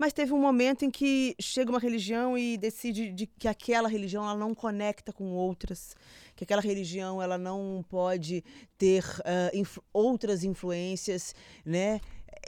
Mas 0.00 0.14
teve 0.14 0.32
um 0.32 0.40
momento 0.40 0.82
em 0.82 0.90
que 0.90 1.36
chega 1.38 1.70
uma 1.70 1.78
religião 1.78 2.38
e 2.38 2.56
decide 2.56 3.10
de 3.12 3.26
que 3.26 3.46
aquela 3.46 3.86
religião 3.86 4.24
ela 4.24 4.34
não 4.34 4.54
conecta 4.54 5.12
com 5.12 5.26
outras, 5.34 5.94
que 6.34 6.42
aquela 6.42 6.62
religião 6.62 7.20
ela 7.20 7.36
não 7.36 7.84
pode 7.86 8.42
ter 8.78 9.04
ah, 9.26 9.50
influ- 9.52 9.84
outras 9.92 10.42
influências, 10.42 11.34
né? 11.66 12.00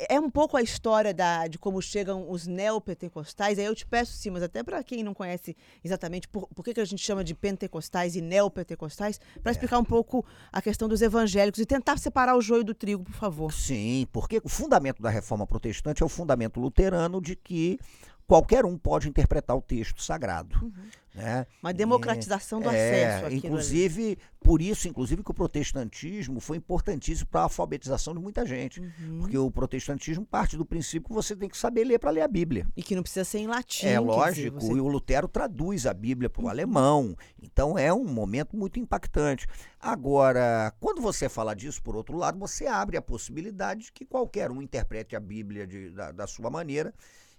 É 0.09 0.19
um 0.19 0.31
pouco 0.31 0.57
a 0.57 0.63
história 0.63 1.13
da, 1.13 1.47
de 1.47 1.59
como 1.59 1.81
chegam 1.83 2.31
os 2.31 2.47
neopentecostais. 2.47 3.59
Aí 3.59 3.65
eu 3.65 3.75
te 3.75 3.87
peço, 3.87 4.13
sim, 4.13 4.31
mas 4.31 4.43
até 4.43 4.63
para 4.63 4.83
quem 4.83 5.03
não 5.03 5.13
conhece 5.13 5.57
exatamente 5.85 6.27
por, 6.29 6.49
por 6.49 6.65
que, 6.65 6.75
que 6.75 6.81
a 6.81 6.85
gente 6.85 7.03
chama 7.03 7.23
de 7.23 7.35
pentecostais 7.35 8.17
e 8.17 8.21
neopentecostais, 8.21 9.21
para 9.43 9.53
explicar 9.53 9.79
um 9.79 9.85
pouco 9.85 10.25
a 10.51 10.63
questão 10.63 10.89
dos 10.89 11.03
evangélicos 11.03 11.61
e 11.61 11.67
tentar 11.67 11.99
separar 11.99 12.37
o 12.37 12.41
joio 12.41 12.65
do 12.65 12.75
trigo, 12.75 13.05
por 13.05 13.15
favor. 13.15 13.53
Sim, 13.53 14.07
porque 14.13 14.41
o 14.43 14.49
fundamento 14.49 15.03
da 15.03 15.11
reforma 15.11 15.47
protestante 15.47 16.03
é 16.03 16.07
o 16.07 16.09
fundamento 16.09 16.59
luterano 16.59 17.21
de 17.21 17.37
que 17.37 17.79
qualquer 18.27 18.65
um 18.65 18.79
pode 18.79 19.09
interpretar 19.09 19.57
o 19.57 19.61
texto 19.61 20.03
sagrado. 20.03 20.73
Né? 21.15 21.47
Uma 21.63 21.75
democratização 21.75 22.59
do 22.61 22.71
É, 22.71 23.05
acesso 23.05 23.27
àquilo 23.27 23.27
ali. 23.27 23.37
inclusive, 23.37 24.19
por 24.41 24.63
isso, 24.63 24.89
inclusive, 24.89 25.23
que 25.23 25.31
o 25.31 25.35
protestantismo 25.35 26.41
foi 26.41 26.57
importantíssimo 26.57 27.29
para 27.29 27.41
a 27.41 27.45
alfabetização 27.45 28.15
de 28.15 28.21
muita 28.21 28.47
gente. 28.47 28.81
Uhum. 28.81 29.19
Porque 29.21 29.37
o 29.37 29.51
protestantismo 29.51 30.25
parte 30.25 30.57
do 30.57 30.65
princípio 30.65 31.09
que 31.09 31.15
você 31.15 31.37
tem 31.37 31.51
que 31.51 31.59
saber 31.59 31.85
ler 31.85 31.99
para 31.99 32.11
ler 32.11 32.23
a 32.23 32.29
Bíblia. 32.29 32.67
E 32.75 32.83
que 32.83 32.97
não 32.97 33.03
precisa 33.03 33.25
ser 33.25 33.39
em 33.41 33.47
latim. 33.47 33.85
É 33.87 33.91
quer 33.91 33.99
dizer, 33.99 34.01
lógico, 34.01 34.61
você- 34.61 34.71
Uhum. 34.73 34.77
e 34.79 34.81
o 34.81 34.89
Lutero 34.89 35.29
traduz 35.29 35.87
a 35.87 35.93
Bíblia 35.93 36.31
para 36.31 36.43
o 36.45 36.49
alemão. 36.49 37.15
Então 37.43 37.77
é 37.77 37.93
um 37.93 38.05
momento 38.07 38.57
muito 38.57 38.81
impactante. 38.81 39.47
Agora, 39.79 40.73
quando 40.81 41.03
você 41.03 41.29
fala 41.29 41.55
disso, 41.55 41.83
por 41.83 41.95
outro 41.95 42.17
lado, 42.17 42.39
você 42.39 42.67
abre 42.67 42.97
a 42.97 43.03
possibilidade 43.03 43.83
de 43.85 43.93
que 43.93 44.07
qualquer 44.07 44.51
um 44.51 44.63
interprete 44.63 45.15
a 45.15 45.21
Bíblia 45.21 45.67
de- 45.67 45.91
da, 45.91 46.11
da 46.11 46.27
sua 46.27 46.49
maneira 46.49 46.95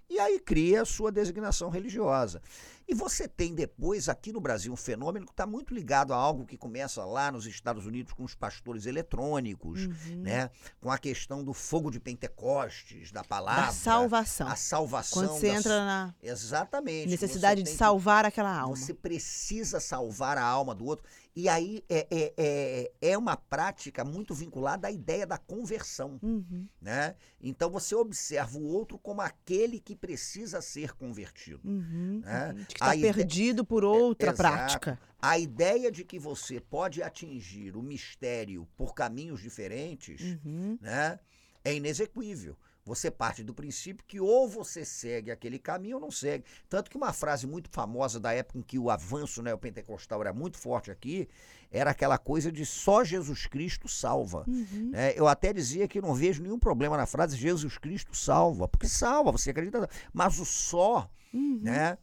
e 0.08 0.18
aí 0.20 0.38
cria 0.38 0.82
a 0.82 0.84
sua 0.84 1.10
designação 1.10 1.70
religiosa. 1.70 2.40
E 2.86 2.94
você 2.94 3.26
tem 3.26 3.54
depois 3.54 4.08
aqui 4.08 4.30
no 4.32 4.40
Brasil 4.40 4.72
um 4.72 4.76
fenômeno 4.76 5.24
que 5.24 5.32
está 5.32 5.46
muito 5.46 5.72
ligado 5.72 6.12
a 6.12 6.16
algo 6.16 6.44
que 6.44 6.56
começa 6.56 7.02
lá 7.04 7.32
nos 7.32 7.46
Estados 7.46 7.86
Unidos 7.86 8.12
com 8.12 8.24
os 8.24 8.34
pastores 8.34 8.84
eletrônicos, 8.86 9.86
Uhum. 9.86 10.22
né? 10.22 10.50
com 10.80 10.90
a 10.90 10.98
questão 10.98 11.42
do 11.42 11.54
fogo 11.54 11.90
de 11.90 11.98
Pentecostes, 11.98 13.10
da 13.10 13.24
palavra. 13.24 13.66
da 13.66 13.72
salvação. 13.72 14.48
A 14.48 14.56
salvação. 14.56 15.22
Quando 15.26 15.38
você 15.40 15.48
da- 15.48 15.54
entra 15.54 15.84
na 15.84 16.14
Exatamente. 16.22 17.08
necessidade 17.10 17.62
de 17.62 17.64
tem 17.64 17.72
que- 17.72 17.78
salvar 17.78 18.24
aquela 18.26 18.54
alma. 18.54 18.76
Você 18.76 18.92
precisa 18.92 19.80
salvar 19.80 20.36
a 20.36 20.44
alma 20.44 20.74
do 20.74 20.84
outro. 20.84 21.06
E 21.36 21.48
aí 21.48 21.82
é, 21.88 22.06
é, 22.10 22.32
é, 22.36 22.92
é 23.10 23.18
uma 23.18 23.36
prática 23.36 24.04
muito 24.04 24.32
vinculada 24.34 24.86
à 24.86 24.90
ideia 24.90 25.26
da 25.26 25.36
conversão. 25.36 26.18
Uhum, 26.22 26.68
Né? 26.80 27.16
Então 27.40 27.70
você 27.70 27.94
observa 27.94 28.56
o 28.58 28.62
outro 28.64 28.98
como 28.98 29.20
aquele 29.20 29.80
que 29.80 29.96
precisa 29.96 30.60
ser 30.62 30.92
convertido. 30.94 31.60
uhum, 31.64 32.22
É. 32.24 32.54
que 32.74 32.80
está 32.82 32.94
ide- 32.94 33.12
perdido 33.12 33.64
por 33.64 33.84
outra 33.84 34.30
Exato. 34.32 34.42
prática. 34.42 34.98
A 35.22 35.38
ideia 35.38 35.90
de 35.90 36.04
que 36.04 36.18
você 36.18 36.60
pode 36.60 37.02
atingir 37.02 37.76
o 37.76 37.82
mistério 37.82 38.68
por 38.76 38.92
caminhos 38.94 39.40
diferentes 39.40 40.20
Uhum. 40.44 40.76
né, 40.80 41.18
é 41.64 41.74
inexequível. 41.74 42.56
Você 42.86 43.10
parte 43.10 43.42
do 43.42 43.54
princípio 43.54 44.04
que 44.06 44.20
ou 44.20 44.46
você 44.46 44.84
segue 44.84 45.30
aquele 45.30 45.58
caminho 45.58 45.94
ou 45.96 46.02
não 46.02 46.10
segue. 46.10 46.44
Tanto 46.68 46.90
que 46.90 46.98
uma 46.98 47.14
frase 47.14 47.46
muito 47.46 47.70
famosa 47.70 48.20
da 48.20 48.30
época 48.34 48.58
em 48.58 48.62
que 48.62 48.78
o 48.78 48.90
avanço 48.90 49.40
neopentecostal 49.42 50.20
era 50.20 50.34
muito 50.34 50.58
forte 50.58 50.90
aqui, 50.90 51.26
era 51.70 51.92
aquela 51.92 52.18
coisa 52.18 52.52
de 52.52 52.66
só 52.66 53.02
Jesus 53.02 53.46
Cristo 53.46 53.88
salva. 53.88 54.44
Uhum. 54.46 54.90
né? 54.92 55.14
eu 55.16 55.26
até 55.26 55.50
dizia 55.54 55.88
que 55.88 56.02
não 56.02 56.12
vejo 56.14 56.42
nenhum 56.42 56.58
problema 56.58 56.98
na 56.98 57.06
frase 57.06 57.38
Jesus 57.38 57.78
Cristo 57.78 58.14
salva, 58.14 58.68
porque 58.68 58.86
salva, 58.86 59.32
você 59.32 59.48
acredita, 59.48 59.88
mas 60.12 60.38
o 60.38 60.44
só, 60.44 61.10
Uhum. 61.32 61.60
né, 61.62 61.96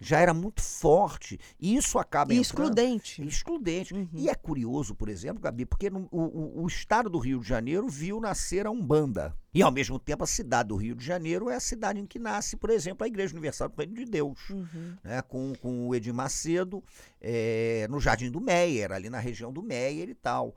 já 0.00 0.18
era 0.20 0.32
muito 0.34 0.62
forte. 0.62 1.38
E 1.60 1.76
isso 1.76 1.98
acaba 1.98 2.32
E 2.32 2.38
entrando- 2.38 2.62
excludente. 2.72 3.22
excludente. 3.26 3.94
Uhum. 3.94 4.08
E 4.12 4.28
é 4.28 4.34
curioso, 4.34 4.94
por 4.94 5.08
exemplo, 5.08 5.40
Gabi, 5.42 5.64
porque 5.66 5.90
no- 5.90 6.08
o, 6.10 6.62
o- 6.62 6.66
estado 6.66 7.08
do 7.10 7.18
Rio 7.18 7.40
de 7.40 7.48
Janeiro 7.48 7.88
viu 7.88 8.20
nascer 8.20 8.66
a 8.66 8.70
Umbanda. 8.70 9.34
E, 9.54 9.62
ao 9.62 9.72
mesmo 9.72 9.98
tempo, 9.98 10.22
a 10.22 10.26
cidade 10.26 10.68
do 10.68 10.76
Rio 10.76 10.94
de 10.94 11.04
Janeiro 11.04 11.48
é 11.50 11.56
a 11.56 11.60
cidade 11.60 11.98
em 11.98 12.06
que 12.06 12.18
nasce, 12.18 12.56
por 12.56 12.70
exemplo, 12.70 13.04
a 13.04 13.08
Igreja 13.08 13.32
Universal 13.32 13.68
do 13.70 13.76
Reino 13.76 13.94
de 13.94 14.04
Deus. 14.04 14.50
Uhum. 14.50 14.94
Né, 15.02 15.22
com, 15.22 15.52
com 15.60 15.88
o 15.88 15.94
Edir 15.94 16.12
Macedo, 16.14 16.82
eh, 17.20 17.86
no 17.90 17.98
Jardim 17.98 18.30
do 18.30 18.40
Meier, 18.40 18.92
ali 18.92 19.08
na 19.10 19.18
região 19.18 19.52
do 19.52 19.62
Meier 19.62 20.08
e 20.10 20.14
tal. 20.14 20.54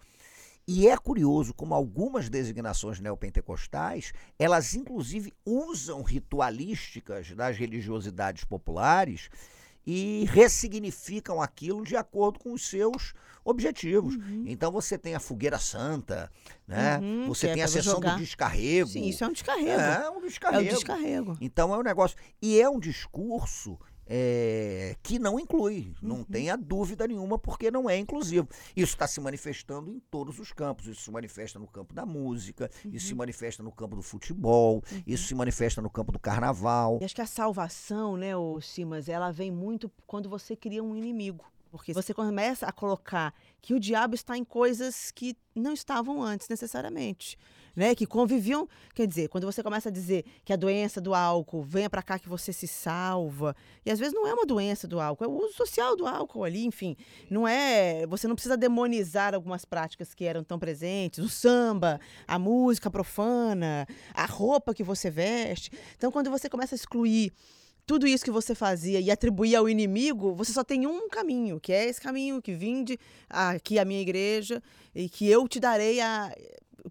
E 0.67 0.88
é 0.88 0.95
curioso 0.97 1.54
como 1.54 1.74
algumas 1.74 2.30
designações 2.30 3.00
neopentecostais, 3.00 4.13
elas 4.38 4.74
inclusive 4.76 5.34
usam 5.45 6.02
ritualísticas 6.04 7.32
das 7.32 7.58
religiosidades 7.58 8.43
populares 8.43 9.30
e 9.86 10.26
ressignificam 10.30 11.41
aquilo 11.41 11.84
de 11.84 11.95
acordo 11.95 12.39
com 12.39 12.54
os 12.54 12.69
seus 12.69 13.13
objetivos. 13.43 14.15
Então 14.45 14.71
você 14.71 14.97
tem 14.97 15.15
a 15.15 15.19
fogueira 15.19 15.58
santa, 15.58 16.32
né? 16.67 17.00
Uhum, 17.00 17.28
você 17.28 17.47
é 17.47 17.54
tem 17.56 17.63
a 17.63 17.67
sessão 17.67 17.95
jogar. 17.95 18.13
do 18.13 18.19
descarrego. 18.19 18.89
Sim, 18.89 19.08
isso 19.08 19.24
é 19.24 19.28
um 19.28 19.32
descarrego. 19.34 19.82
É 19.82 20.10
um 20.10 20.13
É 20.13 20.17
o 20.17 20.21
descarrego. 20.21 20.69
descarrego. 20.69 21.38
Então 21.41 21.74
é 21.74 21.78
um 21.80 21.82
negócio. 21.84 22.15
E 22.39 22.62
é 22.62 22.69
um 22.69 22.80
discurso 22.80 23.80
é, 24.13 24.97
que 25.02 25.17
não 25.17 25.39
inclui, 25.39 25.93
Uhum. 26.02 26.10
não 26.10 26.24
tenha 26.26 26.58
dúvida 26.58 27.08
nenhuma, 27.08 27.39
porque 27.39 27.71
não 27.71 27.89
é 27.89 27.97
inclusivo. 27.97 28.50
Isso 28.76 28.91
está 28.93 29.08
se 29.08 29.21
manifestando 29.21 29.89
em 29.89 30.00
todos 30.12 30.38
os 30.38 30.52
campos. 30.52 30.86
Isso 30.88 31.02
se 31.04 31.12
manifesta 31.12 31.58
no 31.58 31.65
campo 31.65 31.93
da 31.93 32.06
música, 32.06 32.69
isso 32.86 32.88
Uhum. 32.88 33.00
se 33.00 33.15
manifesta 33.15 33.63
no 33.63 33.71
campo 33.71 33.95
do 33.95 34.02
futebol, 34.02 34.84
isso 35.08 35.28
se 35.28 35.34
manifesta 35.34 35.82
no 35.82 35.89
campo 35.89 36.12
do 36.12 36.19
carnaval. 36.19 37.00
E 37.02 37.06
acho 37.06 37.15
que 37.15 37.21
a 37.21 37.26
salvação, 37.26 38.17
né, 38.17 38.36
ô 38.36 38.60
Simas, 38.60 39.08
ela 39.08 39.32
vem 39.32 39.50
muito 39.50 39.89
quando 40.06 40.28
você 40.30 40.58
cria 40.58 40.84
um 40.84 40.93
inimigo. 40.95 41.45
Porque 41.71 41.93
você 41.93 42.13
começa 42.13 42.65
a 42.65 42.71
colocar 42.74 43.34
que 43.62 43.74
o 43.74 43.80
diabo 43.80 44.13
está 44.13 44.38
em 44.38 44.43
coisas 44.43 45.10
que 45.10 45.38
não 45.56 45.71
estavam 45.71 46.21
antes 46.21 46.50
necessariamente. 46.50 47.38
Né, 47.73 47.95
que 47.95 48.05
conviviam, 48.05 48.67
quer 48.93 49.07
dizer, 49.07 49.29
quando 49.29 49.45
você 49.45 49.63
começa 49.63 49.88
a 49.88 49.91
dizer 49.91 50.25
que 50.43 50.51
a 50.51 50.57
doença 50.57 50.99
do 50.99 51.13
álcool 51.13 51.63
venha 51.63 51.89
para 51.89 52.03
cá 52.03 52.19
que 52.19 52.27
você 52.27 52.51
se 52.51 52.67
salva, 52.67 53.55
e 53.86 53.89
às 53.89 53.97
vezes 53.97 54.13
não 54.13 54.27
é 54.27 54.34
uma 54.34 54.45
doença 54.45 54.89
do 54.89 54.99
álcool, 54.99 55.23
é 55.23 55.27
o 55.27 55.31
uso 55.31 55.53
social 55.53 55.95
do 55.95 56.05
álcool 56.05 56.43
ali, 56.43 56.65
enfim, 56.65 56.97
não 57.29 57.47
é, 57.47 58.05
você 58.07 58.27
não 58.27 58.36
precisa 58.36 58.57
demonizar 58.57 59.34
algumas 59.34 59.63
práticas 59.63 60.13
que 60.13 60.25
eram 60.25 60.43
tão 60.43 60.60
presentes, 60.60 61.23
o 61.23 61.29
samba, 61.29 61.97
a 62.27 62.38
música 62.38 62.91
profana, 62.91 63.88
a 64.13 64.25
roupa 64.25 64.73
que 64.73 64.84
você 64.84 65.10
veste. 65.10 65.71
Então, 65.95 66.12
quando 66.12 66.29
você 66.29 66.49
começa 66.49 66.75
a 66.75 66.77
excluir 66.77 67.31
tudo 67.86 68.07
isso 68.07 68.23
que 68.23 68.31
você 68.31 68.53
fazia 68.53 68.99
e 68.99 69.12
atribuir 69.12 69.55
ao 69.55 69.67
inimigo, 69.67 70.34
você 70.34 70.53
só 70.53 70.63
tem 70.63 70.88
um 70.88 71.10
caminho, 71.10 71.60
que 71.60 71.73
é 71.73 71.86
esse 71.86 71.99
caminho 71.99 72.41
que 72.41 72.53
vinde 72.53 72.99
aqui 73.29 73.79
a 73.79 73.86
minha 73.86 74.01
igreja 74.01 74.62
e 74.93 75.10
que 75.10 75.27
eu 75.27 75.47
te 75.47 75.60
darei 75.60 75.99
a 75.99 76.34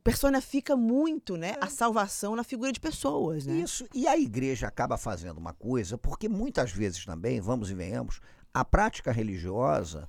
personifica 0.02 0.76
muito, 0.76 1.36
né, 1.36 1.56
a 1.60 1.68
salvação 1.68 2.34
na 2.34 2.44
figura 2.44 2.72
de 2.72 2.80
pessoas, 2.80 3.46
né? 3.46 3.54
Isso, 3.54 3.86
e 3.94 4.06
a 4.06 4.18
igreja 4.18 4.66
acaba 4.66 4.96
fazendo 4.96 5.38
uma 5.38 5.52
coisa, 5.52 5.98
porque 5.98 6.28
muitas 6.28 6.72
vezes 6.72 7.04
também, 7.04 7.40
vamos 7.40 7.70
e 7.70 7.74
venhamos, 7.74 8.20
a 8.52 8.64
prática 8.64 9.12
religiosa 9.12 10.08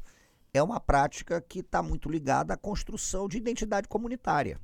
é 0.54 0.62
uma 0.62 0.80
prática 0.80 1.39
que 1.41 1.60
está 1.60 1.82
muito 1.82 2.10
ligada 2.10 2.54
à 2.54 2.58
construção 2.58 3.27
de 3.27 3.38
identidade 3.38 3.88
comunitária. 3.88 4.60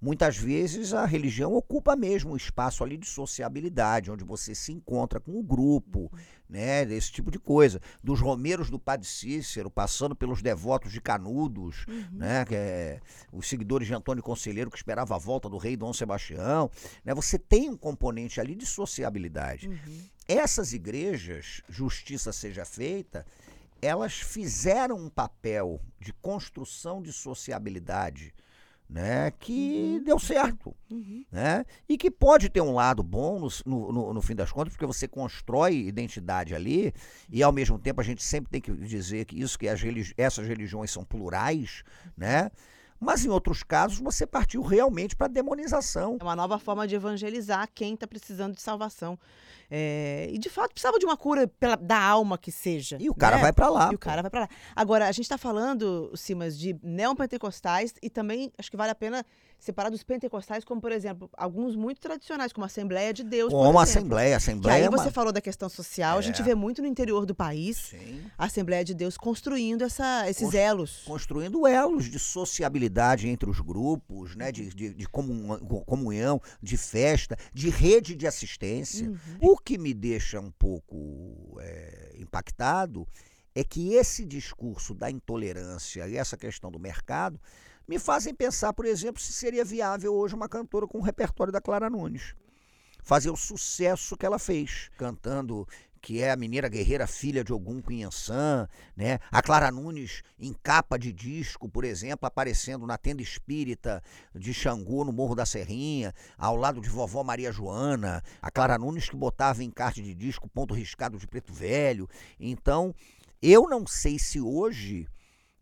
Muitas 0.00 0.36
vezes 0.36 0.92
a 0.92 1.04
religião 1.04 1.54
ocupa 1.54 1.96
mesmo 1.96 2.32
o 2.32 2.36
espaço 2.36 2.84
ali 2.84 2.96
de 2.96 3.06
sociabilidade, 3.06 4.10
onde 4.10 4.22
você 4.22 4.54
se 4.54 4.72
encontra 4.72 5.18
com 5.18 5.36
o 5.36 5.42
grupo, 5.42 6.10
né, 6.48 6.86
desse 6.86 7.10
tipo 7.10 7.32
de 7.32 7.38
coisa. 7.38 7.80
Dos 8.02 8.20
romeiros 8.20 8.70
do 8.70 8.78
Padre 8.78 9.06
Cícero, 9.06 9.68
passando 9.68 10.14
pelos 10.14 10.40
devotos 10.40 10.92
de 10.92 11.00
Canudos, 11.00 11.84
né, 12.12 12.44
que 12.44 12.54
é 12.54 13.00
os 13.32 13.48
seguidores 13.48 13.88
de 13.88 13.94
Antônio 13.94 14.22
Conselheiro 14.22 14.70
que 14.70 14.76
esperava 14.76 15.16
a 15.16 15.18
volta 15.18 15.48
do 15.48 15.58
rei 15.58 15.76
Dom 15.76 15.92
Sebastião, 15.92 16.70
né, 17.04 17.12
você 17.12 17.36
tem 17.36 17.68
um 17.68 17.76
componente 17.76 18.40
ali 18.40 18.54
de 18.54 18.66
sociabilidade. 18.66 19.68
Essas 20.28 20.72
igrejas, 20.72 21.62
justiça 21.68 22.32
seja 22.32 22.64
feita, 22.64 23.26
elas 23.82 24.14
fizeram 24.14 24.96
um 24.96 25.08
papel 25.08 25.80
de 25.98 26.12
construção 26.12 27.02
de 27.02 27.12
sociabilidade 27.12 28.32
né, 28.88 29.30
que 29.38 30.00
deu 30.04 30.18
certo, 30.18 30.74
né, 31.30 31.64
e 31.88 31.98
que 31.98 32.10
pode 32.10 32.48
ter 32.48 32.60
um 32.62 32.72
lado 32.72 33.02
bom 33.02 33.38
no, 33.38 33.48
no, 33.66 33.92
no- 33.92 34.14
no 34.14 34.22
fim 34.22 34.34
das 34.34 34.50
contas, 34.50 34.72
porque 34.72 34.86
você 34.86 35.06
constrói 35.06 35.74
identidade 35.86 36.54
ali, 36.54 36.94
e 37.30 37.42
ao 37.42 37.52
mesmo 37.52 37.78
tempo 37.78 38.00
a 38.00 38.04
gente 38.04 38.22
sempre 38.22 38.50
tem 38.50 38.60
que 38.62 38.72
dizer 38.72 39.26
que 39.26 39.38
isso 39.38 39.58
que 39.58 39.68
as 39.68 39.82
religi- 39.82 40.14
essas 40.16 40.46
religiões 40.48 40.90
são 40.90 41.04
plurais, 41.04 41.82
né, 42.16 42.50
mas 42.98 43.24
em 43.24 43.28
outros 43.28 43.62
casos 43.62 43.98
você 43.98 44.26
partiu 44.26 44.62
realmente 44.62 45.14
para 45.14 45.28
demonização. 45.28 46.16
É 46.18 46.24
uma 46.24 46.34
nova 46.34 46.58
forma 46.58 46.88
de 46.88 46.94
evangelizar 46.96 47.68
quem 47.72 47.94
está 47.94 48.06
precisando 48.08 48.54
de 48.56 48.62
salvação. 48.62 49.16
É, 49.70 50.28
e 50.32 50.38
de 50.38 50.48
fato 50.48 50.72
precisava 50.72 50.98
de 50.98 51.04
uma 51.04 51.16
cura 51.16 51.46
pela- 51.60 51.76
da 51.76 52.00
alma 52.00 52.38
que 52.38 52.50
seja. 52.50 52.96
E 53.00 53.10
o 53.10 53.14
cara 53.14 53.36
né? 53.36 53.42
vai 53.42 53.52
para 53.52 53.68
lá. 53.68 53.90
E 53.92 53.94
o 53.94 53.98
cara 53.98 54.22
vai 54.22 54.30
pra 54.30 54.40
lá. 54.40 54.48
Agora, 54.74 55.06
a 55.06 55.12
gente 55.12 55.24
está 55.24 55.36
falando, 55.38 56.10
Simas, 56.14 56.58
de 56.58 56.74
neopentecostais 56.82 57.94
e 58.02 58.08
também 58.08 58.50
acho 58.56 58.70
que 58.70 58.76
vale 58.76 58.90
a 58.90 58.94
pena 58.94 59.24
separar 59.60 59.90
dos 59.90 60.04
pentecostais, 60.04 60.64
como, 60.64 60.80
por 60.80 60.92
exemplo, 60.92 61.28
alguns 61.36 61.74
muito 61.74 62.00
tradicionais, 62.00 62.52
como 62.52 62.64
a 62.64 62.66
Assembleia 62.68 63.12
de 63.12 63.24
Deus. 63.24 63.52
Como 63.52 63.76
a. 63.76 63.82
Assembleia, 63.82 64.28
a 64.28 64.30
Que 64.38 64.44
Assembleia 64.44 64.76
aí 64.76 64.84
é 64.84 64.90
você 64.90 65.10
falou 65.10 65.32
da 65.32 65.40
questão 65.40 65.68
social, 65.68 66.16
a 66.16 66.20
gente 66.22 66.40
É. 66.40 66.44
vê 66.44 66.54
muito 66.54 66.80
no 66.80 66.86
interior 66.86 67.26
do 67.26 67.34
país 67.34 67.76
Sim. 67.90 68.22
a 68.38 68.44
Assembleia 68.44 68.84
de 68.84 68.94
Deus 68.94 69.16
construindo 69.18 69.82
essa, 69.82 70.30
esses 70.30 70.54
elos. 70.54 71.02
construindo 71.04 71.66
elos 71.66 72.08
de 72.08 72.20
sociabilidade 72.20 73.26
entre 73.28 73.50
os 73.50 73.58
grupos, 73.58 74.36
né, 74.36 74.52
de, 74.52 74.68
de, 74.72 74.94
de 74.94 75.08
comun- 75.08 75.58
comunhão, 75.84 76.40
de 76.62 76.76
festa, 76.76 77.36
de 77.52 77.68
rede 77.68 78.14
de 78.14 78.28
assistência. 78.28 79.12
O 79.40 79.57
que 79.58 79.78
me 79.78 79.94
deixa 79.94 80.40
um 80.40 80.50
pouco 80.50 81.58
é, 81.60 82.14
impactado 82.18 83.06
é 83.54 83.64
que 83.64 83.94
esse 83.94 84.24
discurso 84.24 84.94
da 84.94 85.10
intolerância 85.10 86.08
e 86.08 86.16
essa 86.16 86.36
questão 86.36 86.70
do 86.70 86.78
mercado 86.78 87.40
me 87.86 87.98
fazem 87.98 88.34
pensar, 88.34 88.72
por 88.72 88.84
exemplo, 88.84 89.20
se 89.20 89.32
seria 89.32 89.64
viável 89.64 90.14
hoje 90.14 90.34
uma 90.34 90.48
cantora 90.48 90.86
com 90.86 90.98
o 90.98 91.02
repertório 91.02 91.52
da 91.52 91.60
Clara 91.60 91.88
Nunes 91.88 92.34
fazer 93.08 93.30
o 93.30 93.36
sucesso 93.36 94.18
que 94.18 94.26
ela 94.26 94.38
fez, 94.38 94.90
cantando 94.98 95.66
que 96.08 96.22
é 96.22 96.30
a 96.30 96.36
mineira 96.36 96.70
guerreira 96.70 97.06
filha 97.06 97.44
de 97.44 97.52
Ogum 97.52 97.82
Cunhançã, 97.82 98.66
né? 98.96 99.18
A 99.30 99.42
Clara 99.42 99.70
Nunes 99.70 100.22
em 100.38 100.54
capa 100.54 100.98
de 100.98 101.12
disco, 101.12 101.68
por 101.68 101.84
exemplo, 101.84 102.26
aparecendo 102.26 102.86
na 102.86 102.96
tenda 102.96 103.20
espírita 103.20 104.02
de 104.34 104.54
Xangô 104.54 105.04
no 105.04 105.12
Morro 105.12 105.34
da 105.34 105.44
Serrinha, 105.44 106.14
ao 106.38 106.56
lado 106.56 106.80
de 106.80 106.88
vovó 106.88 107.22
Maria 107.22 107.52
Joana, 107.52 108.22
a 108.40 108.50
Clara 108.50 108.78
Nunes 108.78 109.10
que 109.10 109.16
botava 109.16 109.62
em 109.62 109.70
carte 109.70 110.00
de 110.00 110.14
disco 110.14 110.48
ponto 110.48 110.72
riscado 110.72 111.18
de 111.18 111.26
preto 111.26 111.52
velho. 111.52 112.08
Então, 112.40 112.94
eu 113.42 113.68
não 113.68 113.86
sei 113.86 114.18
se 114.18 114.40
hoje 114.40 115.06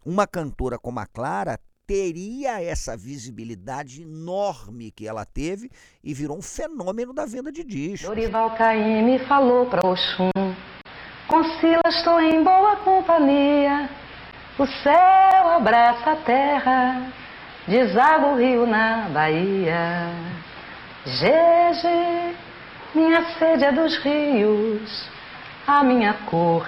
uma 0.04 0.28
cantora 0.28 0.78
como 0.78 1.00
a 1.00 1.06
Clara 1.06 1.58
teria 1.86 2.60
essa 2.60 2.96
visibilidade 2.96 4.02
enorme 4.02 4.90
que 4.90 5.06
ela 5.06 5.24
teve 5.24 5.70
e 6.02 6.12
virou 6.12 6.36
um 6.36 6.42
fenômeno 6.42 7.14
da 7.14 7.24
venda 7.24 7.52
de 7.52 7.62
discos. 7.62 8.08
Dorival 8.08 8.56
Caymmi 8.56 9.20
falou 9.20 9.66
pra 9.66 9.86
Oxum 9.88 10.30
Com 11.28 11.44
Sila 11.60 11.82
estou 11.86 12.20
em 12.20 12.42
boa 12.42 12.76
companhia 12.76 13.88
O 14.58 14.66
céu 14.66 15.48
abraça 15.48 16.12
a 16.12 16.16
terra 16.16 17.12
Deságua 17.68 18.32
o 18.32 18.36
rio 18.36 18.66
na 18.66 19.08
Bahia 19.10 20.10
Gege, 21.04 22.36
minha 22.94 23.38
sede 23.38 23.64
é 23.64 23.72
dos 23.72 23.96
rios 23.98 25.08
A 25.66 25.84
minha 25.84 26.14
cor 26.30 26.66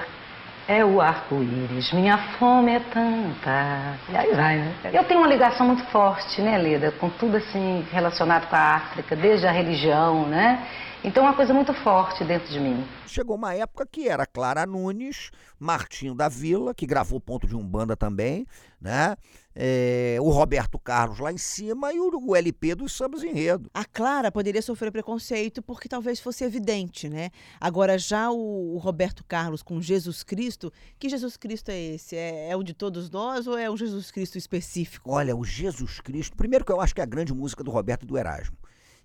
é 0.69 0.85
o 0.85 1.01
arco-íris 1.01 1.91
Minha 1.93 2.19
fome 2.39 2.73
é 2.73 2.81
tanta 2.81 3.95
E 4.09 4.17
aí 4.17 4.35
vai, 4.35 4.57
né? 4.59 4.75
Eu 4.93 5.03
tenho 5.05 5.21
uma 5.21 5.29
ligação 5.29 5.67
muito 5.67 5.83
forte, 5.87 6.43
né, 6.43 6.59
Leda? 6.59 6.93
Com 6.93 7.09
tudo 7.09 7.39
assim 7.39 7.85
relacionado 7.91 8.47
com 8.49 8.55
a 8.55 8.75
África 8.77 9.17
Desde 9.17 9.47
a 9.47 9.51
religião, 9.51 10.27
né? 10.27 10.63
Então 11.05 11.25
é 11.25 11.29
uma 11.29 11.37
coisa 11.37 11.55
muito 11.55 11.73
forte 11.83 12.25
dentro 12.25 12.49
de 12.49 12.59
mim 12.59 12.85
Chegou 13.09 13.37
uma 13.37 13.55
época 13.55 13.87
que 13.87 14.07
era 14.07 14.27
Clara 14.27 14.67
Nunes, 14.67 15.31
Martinho 15.59 16.15
da 16.15 16.29
Vila, 16.29 16.75
que 16.75 16.87
gravou 16.87 17.19
ponto 17.19 17.47
de 17.47 17.57
Umbanda 17.57 17.97
também, 17.97 18.47
né? 18.81 19.17
É, 19.55 20.19
o 20.21 20.29
Roberto 20.29 20.79
Carlos 20.79 21.19
lá 21.19 21.33
em 21.33 21.39
cima 21.39 21.93
e 21.93 21.99
o, 21.99 22.11
o 22.29 22.37
LP 22.37 22.75
dos 22.75 22.93
Sambas 22.93 23.25
Enredo. 23.25 23.69
A 23.75 23.85
Clara 23.85 24.31
poderia 24.31 24.63
sofrer 24.63 24.93
preconceito 24.93 25.63
porque 25.63 25.89
talvez 25.89 26.21
fosse 26.21 26.45
evidente, 26.45 27.09
né? 27.09 27.31
Agora, 27.59 27.99
já 27.99 28.31
o, 28.31 28.75
o 28.75 28.79
Roberto 28.79 29.25
Carlos 29.25 29.63
com 29.63 29.81
Jesus 29.81 30.23
Cristo, 30.23 30.73
que 30.99 31.09
Jesus 31.09 31.37
Cristo 31.37 31.71
é 31.71 31.81
esse? 31.81 32.15
É, 32.15 32.51
é 32.51 32.57
o 32.57 32.63
de 32.63 32.75
todos 32.75 33.11
nós 33.11 33.47
ou 33.47 33.57
é 33.59 33.71
um 33.71 33.77
Jesus 33.77 34.11
Cristo 34.11 34.37
específico? 34.37 35.11
Olha, 35.11 35.35
o 35.35 35.45
Jesus 35.45 35.99
Cristo, 35.99 36.37
primeiro 36.37 36.65
que 36.65 36.71
eu 36.71 36.81
acho 36.81 36.95
que 36.95 37.01
é 37.01 37.05
a 37.05 37.07
grande 37.07 37.33
música 37.33 37.65
do 37.65 37.71
Roberto 37.71 38.03
e 38.03 38.07
do 38.07 38.19
Erasmo. 38.19 38.57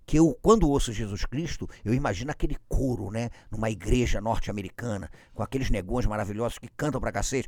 Que 0.05 0.19
eu, 0.19 0.37
quando 0.41 0.69
ouço 0.69 0.91
Jesus 0.91 1.25
Cristo, 1.25 1.69
eu 1.83 1.93
imagino 1.93 2.31
aquele 2.31 2.57
coro, 2.67 3.09
né? 3.09 3.29
Numa 3.49 3.69
igreja 3.69 4.19
norte-americana, 4.19 5.09
com 5.33 5.41
aqueles 5.41 5.69
negões 5.69 6.05
maravilhosos 6.05 6.59
que 6.59 6.67
cantam 6.67 6.99
pra 6.99 7.11
cacete. 7.11 7.47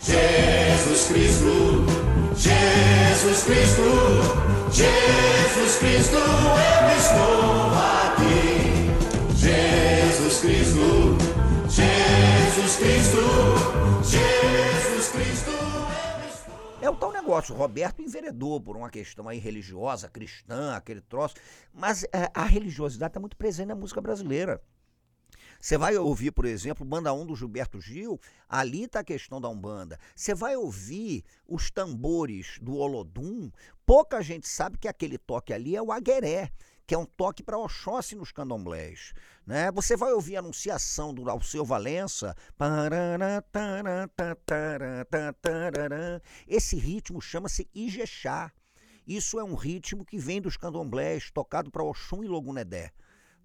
Jesus 0.00 1.06
Cristo, 1.08 1.84
Jesus 2.36 3.44
Cristo, 3.44 3.82
Jesus 4.72 5.78
Cristo, 5.78 6.16
eu 6.16 6.96
estou 6.96 7.74
aqui. 7.74 8.63
Jesus 10.24 10.40
Cristo, 10.40 10.78
Jesus 11.68 12.76
Cristo, 12.76 13.18
Jesus 14.02 15.08
Cristo, 15.10 15.50
É 16.80 16.88
o 16.88 16.96
tal 16.96 17.12
negócio, 17.12 17.54
o 17.54 17.58
Roberto 17.58 18.00
enveredou 18.00 18.58
por 18.58 18.74
uma 18.74 18.88
questão 18.88 19.28
aí 19.28 19.38
religiosa, 19.38 20.08
cristã, 20.08 20.74
aquele 20.74 21.02
troço, 21.02 21.34
mas 21.74 22.04
é, 22.04 22.30
a 22.32 22.44
religiosidade 22.44 23.10
está 23.10 23.20
muito 23.20 23.36
presente 23.36 23.66
na 23.66 23.74
música 23.74 24.00
brasileira. 24.00 24.62
Você 25.60 25.76
vai 25.76 25.94
ouvir, 25.94 26.30
por 26.30 26.46
exemplo, 26.46 26.86
Banda 26.86 27.12
1 27.12 27.26
do 27.26 27.36
Gilberto 27.36 27.78
Gil, 27.78 28.18
ali 28.48 28.84
está 28.84 29.00
a 29.00 29.04
questão 29.04 29.42
da 29.42 29.50
Umbanda. 29.50 29.98
Você 30.16 30.34
vai 30.34 30.56
ouvir 30.56 31.22
os 31.46 31.70
tambores 31.70 32.58
do 32.62 32.76
Olodum, 32.76 33.50
pouca 33.84 34.22
gente 34.22 34.48
sabe 34.48 34.78
que 34.78 34.88
aquele 34.88 35.18
toque 35.18 35.52
ali 35.52 35.76
é 35.76 35.82
o 35.82 35.92
agueré, 35.92 36.50
que 36.86 36.94
é 36.94 36.98
um 36.98 37.06
toque 37.06 37.42
para 37.42 37.58
Oxóssi 37.58 38.14
nos 38.14 38.32
candomblés. 38.32 39.12
Né? 39.46 39.70
Você 39.72 39.96
vai 39.96 40.12
ouvir 40.12 40.36
a 40.36 40.40
anunciação 40.40 41.14
do 41.14 41.28
Alceu 41.28 41.64
Valença. 41.64 42.36
tá, 45.00 45.32
tá. 45.32 46.20
Esse 46.46 46.76
ritmo 46.76 47.20
chama-se 47.20 47.68
Ijexá. 47.74 48.52
Isso 49.06 49.38
é 49.38 49.44
um 49.44 49.54
ritmo 49.54 50.04
que 50.04 50.18
vem 50.18 50.40
dos 50.40 50.56
candomblés, 50.56 51.30
tocado 51.30 51.70
para 51.70 51.84
Oxum 51.84 52.24
e 52.24 52.28
Logunedé. 52.28 52.90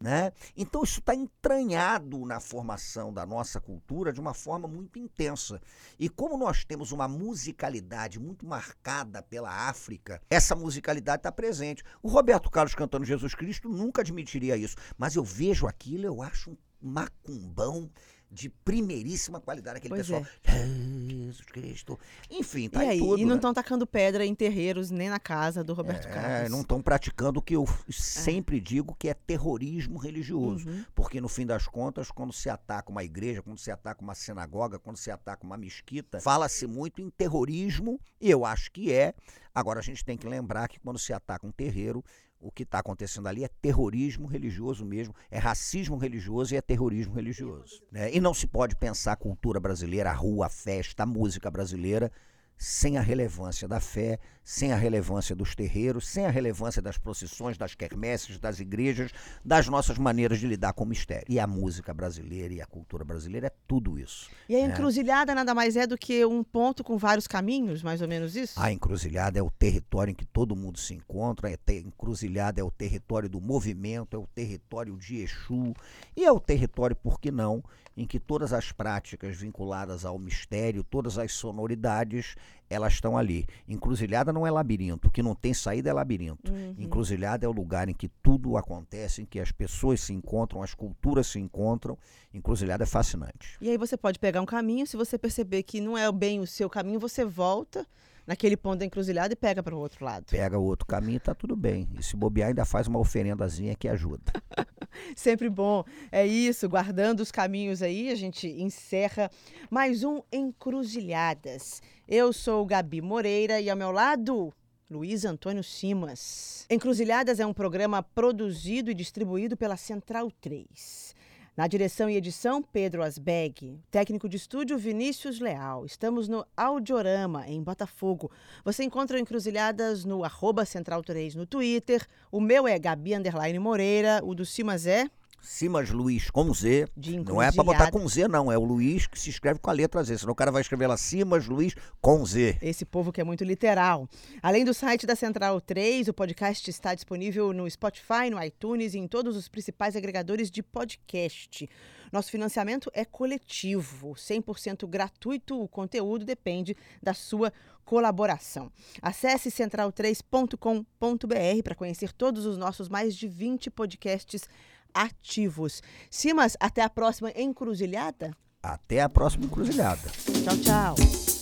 Né? 0.01 0.31
Então 0.55 0.81
isso 0.81 0.99
está 0.99 1.13
entranhado 1.13 2.25
na 2.25 2.39
formação 2.39 3.13
da 3.13 3.25
nossa 3.25 3.59
cultura 3.59 4.13
de 4.13 4.21
uma 4.21 4.33
forma 4.33 4.65
muito 4.65 4.97
intensa. 4.97 5.61
E 5.99 6.07
como 6.07 6.37
nós 6.37 6.63
temos 6.63 6.93
uma 6.93 7.05
musicalidade 7.05 8.17
muito 8.17 8.45
marcada 8.45 9.21
pela 9.21 9.67
África, 9.67 10.21
essa 10.29 10.55
musicalidade 10.55 11.19
está 11.19 11.31
presente. 11.33 11.83
O 12.01 12.07
Roberto 12.07 12.49
Carlos 12.49 12.73
cantando 12.73 13.03
Jesus 13.03 13.35
Cristo 13.35 13.67
nunca 13.67 14.01
admitiria 14.01 14.55
isso, 14.55 14.77
mas 14.97 15.15
eu 15.15 15.23
vejo 15.23 15.67
aquilo, 15.67 16.05
eu 16.05 16.21
acho 16.21 16.51
um 16.51 16.57
macumbão 16.81 17.89
de 18.31 18.49
primeiríssima 18.49 19.39
qualidade. 19.39 19.77
Aquele 19.77 19.89
Pois 19.95 20.07
pessoal, 20.07 20.25
Jesus 20.43 21.41
Cristo. 21.41 21.99
Enfim, 22.29 22.69
tá 22.69 22.83
e 22.85 22.89
aí? 22.89 22.99
tudo. 22.99 23.17
e 23.17 23.23
não 23.23 23.29
né? 23.31 23.35
estão 23.35 23.53
tacando 23.53 23.87
pedra 23.87 24.25
em 24.25 24.35
terreiros 24.35 24.91
nem 24.91 25.09
na 25.09 25.19
casa 25.19 25.63
do 25.63 25.73
Roberto 25.73 26.07
É, 26.07 26.11
Carlos. 26.11 26.51
não 26.51 26.61
estão 26.61 26.81
praticando 26.81 27.39
o 27.39 27.41
que 27.41 27.55
eu 27.55 27.65
sempre 27.89 28.59
digo 28.59 28.95
que 28.97 29.09
é 29.09 29.13
terrorismo 29.13 29.97
religioso. 29.97 30.69
Uhum. 30.69 30.85
Porque 30.93 31.19
no 31.19 31.27
fim 31.27 31.45
das 31.45 31.67
contas, 31.67 32.11
quando 32.11 32.31
se 32.33 32.49
ataca 32.49 32.91
uma 32.91 33.03
igreja, 33.03 33.41
quando 33.41 33.57
se 33.57 33.71
ataca 33.71 34.01
uma 34.01 34.15
sinagoga, 34.15 34.77
quando 34.79 34.97
se 34.97 35.09
ataca 35.09 35.43
uma 35.45 35.57
mesquita, 35.57 36.19
fala-se 36.21 36.67
muito 36.67 37.01
em 37.01 37.09
terrorismo, 37.09 37.99
e 38.21 38.29
eu 38.29 38.45
acho 38.45 38.71
que 38.71 38.91
é. 38.93 39.13
Agora 39.53 39.79
a 39.79 39.83
gente 39.83 40.05
tem 40.05 40.17
que 40.17 40.27
lembrar 40.27 40.67
que 40.67 40.79
quando 40.79 40.99
se 40.99 41.11
ataca 41.11 41.45
um 41.45 41.51
terreiro, 41.51 42.03
o 42.39 42.51
que 42.51 42.63
está 42.63 42.79
acontecendo 42.79 43.27
ali 43.27 43.43
é 43.43 43.49
terrorismo 43.61 44.27
religioso 44.27 44.85
mesmo, 44.85 45.13
é 45.29 45.37
racismo 45.37 45.97
religioso 45.97 46.53
e 46.53 46.57
é 46.57 46.61
terrorismo 46.61 47.13
religioso. 47.13 47.83
né? 47.91 48.13
E 48.13 48.19
não 48.19 48.33
se 48.33 48.47
pode 48.47 48.75
pensar 48.75 49.13
a 49.13 49.17
cultura 49.17 49.59
brasileira, 49.59 50.09
a 50.09 50.13
rua, 50.13 50.45
a 50.45 50.49
festa, 50.49 51.03
a 51.03 51.05
música 51.05 51.51
brasileira 51.51 52.11
sem 52.59 52.97
a 52.97 53.01
relevância 53.01 53.69
da 53.69 53.79
fé, 53.79 54.19
sem 54.43 54.73
a 54.73 54.75
relevância 54.75 55.33
dos 55.33 55.55
terreiros, 55.55 56.05
sem 56.07 56.25
a 56.25 56.29
relevância 56.29 56.81
das 56.81 56.97
procissões, 56.97 57.57
das 57.57 57.73
quermesses, 57.73 58.37
das 58.37 58.59
igrejas, 58.59 59.11
das 59.45 59.67
nossas 59.69 59.97
maneiras 59.97 60.39
de 60.39 60.47
lidar 60.47 60.73
com 60.73 60.83
o 60.83 60.87
mistério. 60.87 61.25
E 61.29 61.39
a 61.39 61.47
música 61.47 61.93
brasileira 61.93 62.53
e 62.53 62.61
a 62.61 62.65
cultura 62.65 63.05
brasileira 63.05 63.47
é 63.47 63.51
tudo 63.65 63.97
isso. 63.97 64.29
E 64.49 64.55
a 64.57 64.59
né? 64.59 64.73
encruzilhada 64.73 65.33
nada 65.33 65.55
mais 65.55 65.77
é 65.77 65.87
do 65.87 65.97
que 65.97 66.25
um 66.25 66.43
ponto 66.43 66.83
com 66.83 66.97
vários 66.97 67.27
caminhos, 67.27 67.81
mais 67.81 68.01
ou 68.01 68.07
menos 68.09 68.35
isso? 68.35 68.59
A 68.59 68.71
encruzilhada 68.73 69.39
é 69.39 69.41
o 69.41 69.51
território 69.51 70.11
em 70.11 70.15
que 70.15 70.25
todo 70.25 70.55
mundo 70.55 70.79
se 70.79 70.93
encontra, 70.93 71.47
a 71.47 71.55
te- 71.55 71.83
encruzilhada 71.85 72.59
é 72.59 72.63
o 72.63 72.71
território 72.71 73.29
do 73.29 73.39
movimento, 73.39 74.17
é 74.17 74.19
o 74.19 74.27
território 74.27 74.97
de 74.97 75.17
Exu 75.17 75.73
e 76.17 76.25
é 76.25 76.31
o 76.31 76.39
território, 76.39 76.95
por 76.95 77.21
que 77.21 77.31
não, 77.31 77.63
em 77.99 78.05
que 78.05 78.17
todas 78.17 78.53
as 78.53 78.71
práticas 78.71 79.35
vinculadas 79.35 80.05
ao 80.05 80.17
mistério, 80.17 80.85
todas 80.85 81.17
as 81.17 81.33
sonoridades, 81.33 82.33
elas 82.69 82.93
estão 82.93 83.17
ali. 83.17 83.45
Encruzilhada 83.67 84.31
não 84.31 84.47
é 84.47 84.51
labirinto, 84.51 85.09
o 85.09 85.11
que 85.11 85.21
não 85.21 85.35
tem 85.35 85.53
saída 85.53 85.89
é 85.89 85.93
labirinto. 85.93 86.49
Encruzilhada 86.77 87.45
é 87.45 87.49
o 87.49 87.51
lugar 87.51 87.89
em 87.89 87.93
que 87.93 88.07
tudo 88.23 88.55
acontece, 88.55 89.21
em 89.21 89.25
que 89.25 89.37
as 89.37 89.51
pessoas 89.51 89.99
se 89.99 90.13
encontram, 90.13 90.63
as 90.63 90.73
culturas 90.73 91.27
se 91.27 91.39
encontram. 91.39 91.97
Encruzilhada 92.33 92.83
é 92.83 92.87
fascinante. 92.87 93.57
E 93.59 93.69
aí 93.69 93.77
você 93.77 93.97
pode 93.97 94.17
pegar 94.17 94.39
um 94.39 94.45
caminho, 94.45 94.87
se 94.87 94.95
você 94.95 95.17
perceber 95.17 95.63
que 95.63 95.81
não 95.81 95.97
é 95.97 96.09
bem 96.09 96.39
o 96.39 96.47
seu 96.47 96.69
caminho, 96.69 97.01
você 97.01 97.25
volta 97.25 97.85
naquele 98.29 98.55
ponto 98.55 98.77
da 98.77 98.85
encruzilhada 98.85 99.33
e 99.33 99.35
pega 99.35 99.63
para 99.63 99.75
o 99.75 99.79
outro 99.79 100.05
lado. 100.05 100.27
Pega 100.29 100.59
o 100.59 100.63
outro 100.63 100.85
caminho 100.85 101.15
e 101.15 101.19
tá 101.19 101.33
tudo 101.33 101.55
bem. 101.55 101.89
E 101.97 102.03
se 102.03 102.15
bobear, 102.15 102.49
ainda 102.49 102.63
faz 102.63 102.87
uma 102.87 102.99
oferendazinha 102.99 103.73
que 103.73 103.87
ajuda. 103.87 104.31
Sempre 105.17 105.49
bom. 105.49 105.83
É 106.11 106.27
isso, 106.27 106.69
guardando 106.69 107.21
os 107.21 107.31
caminhos 107.31 107.81
aí, 107.81 108.11
a 108.11 108.15
gente 108.15 108.47
encerra 108.47 109.31
mais 109.67 110.03
um 110.03 110.21
Encruzilhadas. 110.31 111.81
Eu 112.07 112.31
sou 112.31 112.63
Gabi 112.67 113.01
Moreira 113.01 113.59
e 113.59 113.67
ao 113.67 113.75
meu 113.75 113.91
lado, 113.91 114.53
Luiz 114.87 115.25
Antônio 115.25 115.63
Simas. 115.63 116.67
Encruzilhadas 116.69 117.39
é 117.39 117.45
um 117.47 117.53
programa 117.53 118.03
produzido 118.03 118.91
e 118.91 118.93
distribuído 118.93 119.57
pela 119.57 119.75
Central 119.75 120.29
3. 120.39 121.15
Na 121.59 121.67
direção 121.67 122.09
e 122.09 122.15
edição, 122.15 122.63
Pedro 122.63 123.03
Asbeg. 123.03 123.77
Técnico 123.91 124.29
de 124.29 124.37
estúdio, 124.37 124.77
Vinícius 124.77 125.41
Leal. 125.41 125.85
Estamos 125.85 126.29
no 126.29 126.45
Audiorama, 126.55 127.49
em 127.49 127.61
Botafogo. 127.61 128.31
Você 128.63 128.85
encontra 128.85 129.19
Encruzilhadas 129.19 130.05
no 130.05 130.23
arroba 130.23 130.63
Central 130.63 131.03
3 131.03 131.35
no 131.35 131.45
Twitter. 131.45 132.07
O 132.31 132.39
meu 132.39 132.65
é 132.65 132.79
Gabi 132.79 133.13
Underline 133.13 133.59
Moreira. 133.59 134.21
O 134.23 134.33
do 134.33 134.45
Simas 134.45 134.87
é 134.87 135.09
Simas 135.41 135.89
Luiz 135.89 136.29
com 136.29 136.53
Z. 136.53 136.87
Não 137.25 137.41
é 137.41 137.51
para 137.51 137.63
botar 137.63 137.91
com 137.91 138.07
Z, 138.07 138.27
não. 138.27 138.51
É 138.51 138.57
o 138.57 138.63
Luiz 138.63 139.07
que 139.07 139.19
se 139.19 139.29
escreve 139.29 139.59
com 139.59 139.69
a 139.69 139.73
letra 139.73 140.03
Z. 140.03 140.19
Senão 140.19 140.33
o 140.33 140.35
cara 140.35 140.51
vai 140.51 140.61
escrever 140.61 140.87
lá 140.87 140.97
Simas 140.97 141.47
Luiz 141.47 141.75
com 142.01 142.25
Z. 142.25 142.57
Esse 142.61 142.85
povo 142.85 143.11
que 143.11 143.21
é 143.21 143.23
muito 143.23 143.43
literal. 143.43 144.07
Além 144.41 144.63
do 144.63 144.73
site 144.73 145.05
da 145.05 145.15
Central 145.15 145.59
3, 145.61 146.07
o 146.07 146.13
podcast 146.13 146.69
está 146.69 146.93
disponível 146.93 147.53
no 147.53 147.69
Spotify, 147.69 148.29
no 148.29 148.43
iTunes 148.43 148.93
e 148.93 148.99
em 148.99 149.07
todos 149.07 149.35
os 149.35 149.47
principais 149.47 149.95
agregadores 149.95 150.51
de 150.51 150.61
podcast. 150.61 151.69
Nosso 152.11 152.31
financiamento 152.31 152.89
é 152.93 153.05
coletivo, 153.05 154.15
100% 154.15 154.87
gratuito. 154.87 155.61
O 155.61 155.67
conteúdo 155.67 156.25
depende 156.25 156.75
da 157.01 157.13
sua 157.13 157.53
colaboração. 157.85 158.71
Acesse 159.01 159.49
central3.com.br 159.49 161.63
para 161.63 161.75
conhecer 161.75 162.13
todos 162.13 162.45
os 162.45 162.55
nossos 162.55 162.87
mais 162.87 163.15
de 163.15 163.27
20 163.27 163.71
podcasts 163.71 164.47
ativos. 164.93 165.81
Simas, 166.09 166.55
até 166.59 166.81
a 166.81 166.89
próxima 166.89 167.31
encruzilhada. 167.35 168.35
Até 168.61 169.01
a 169.01 169.09
próxima 169.09 169.45
encruzilhada. 169.45 170.09
Tchau, 170.43 170.57
tchau. 170.57 171.38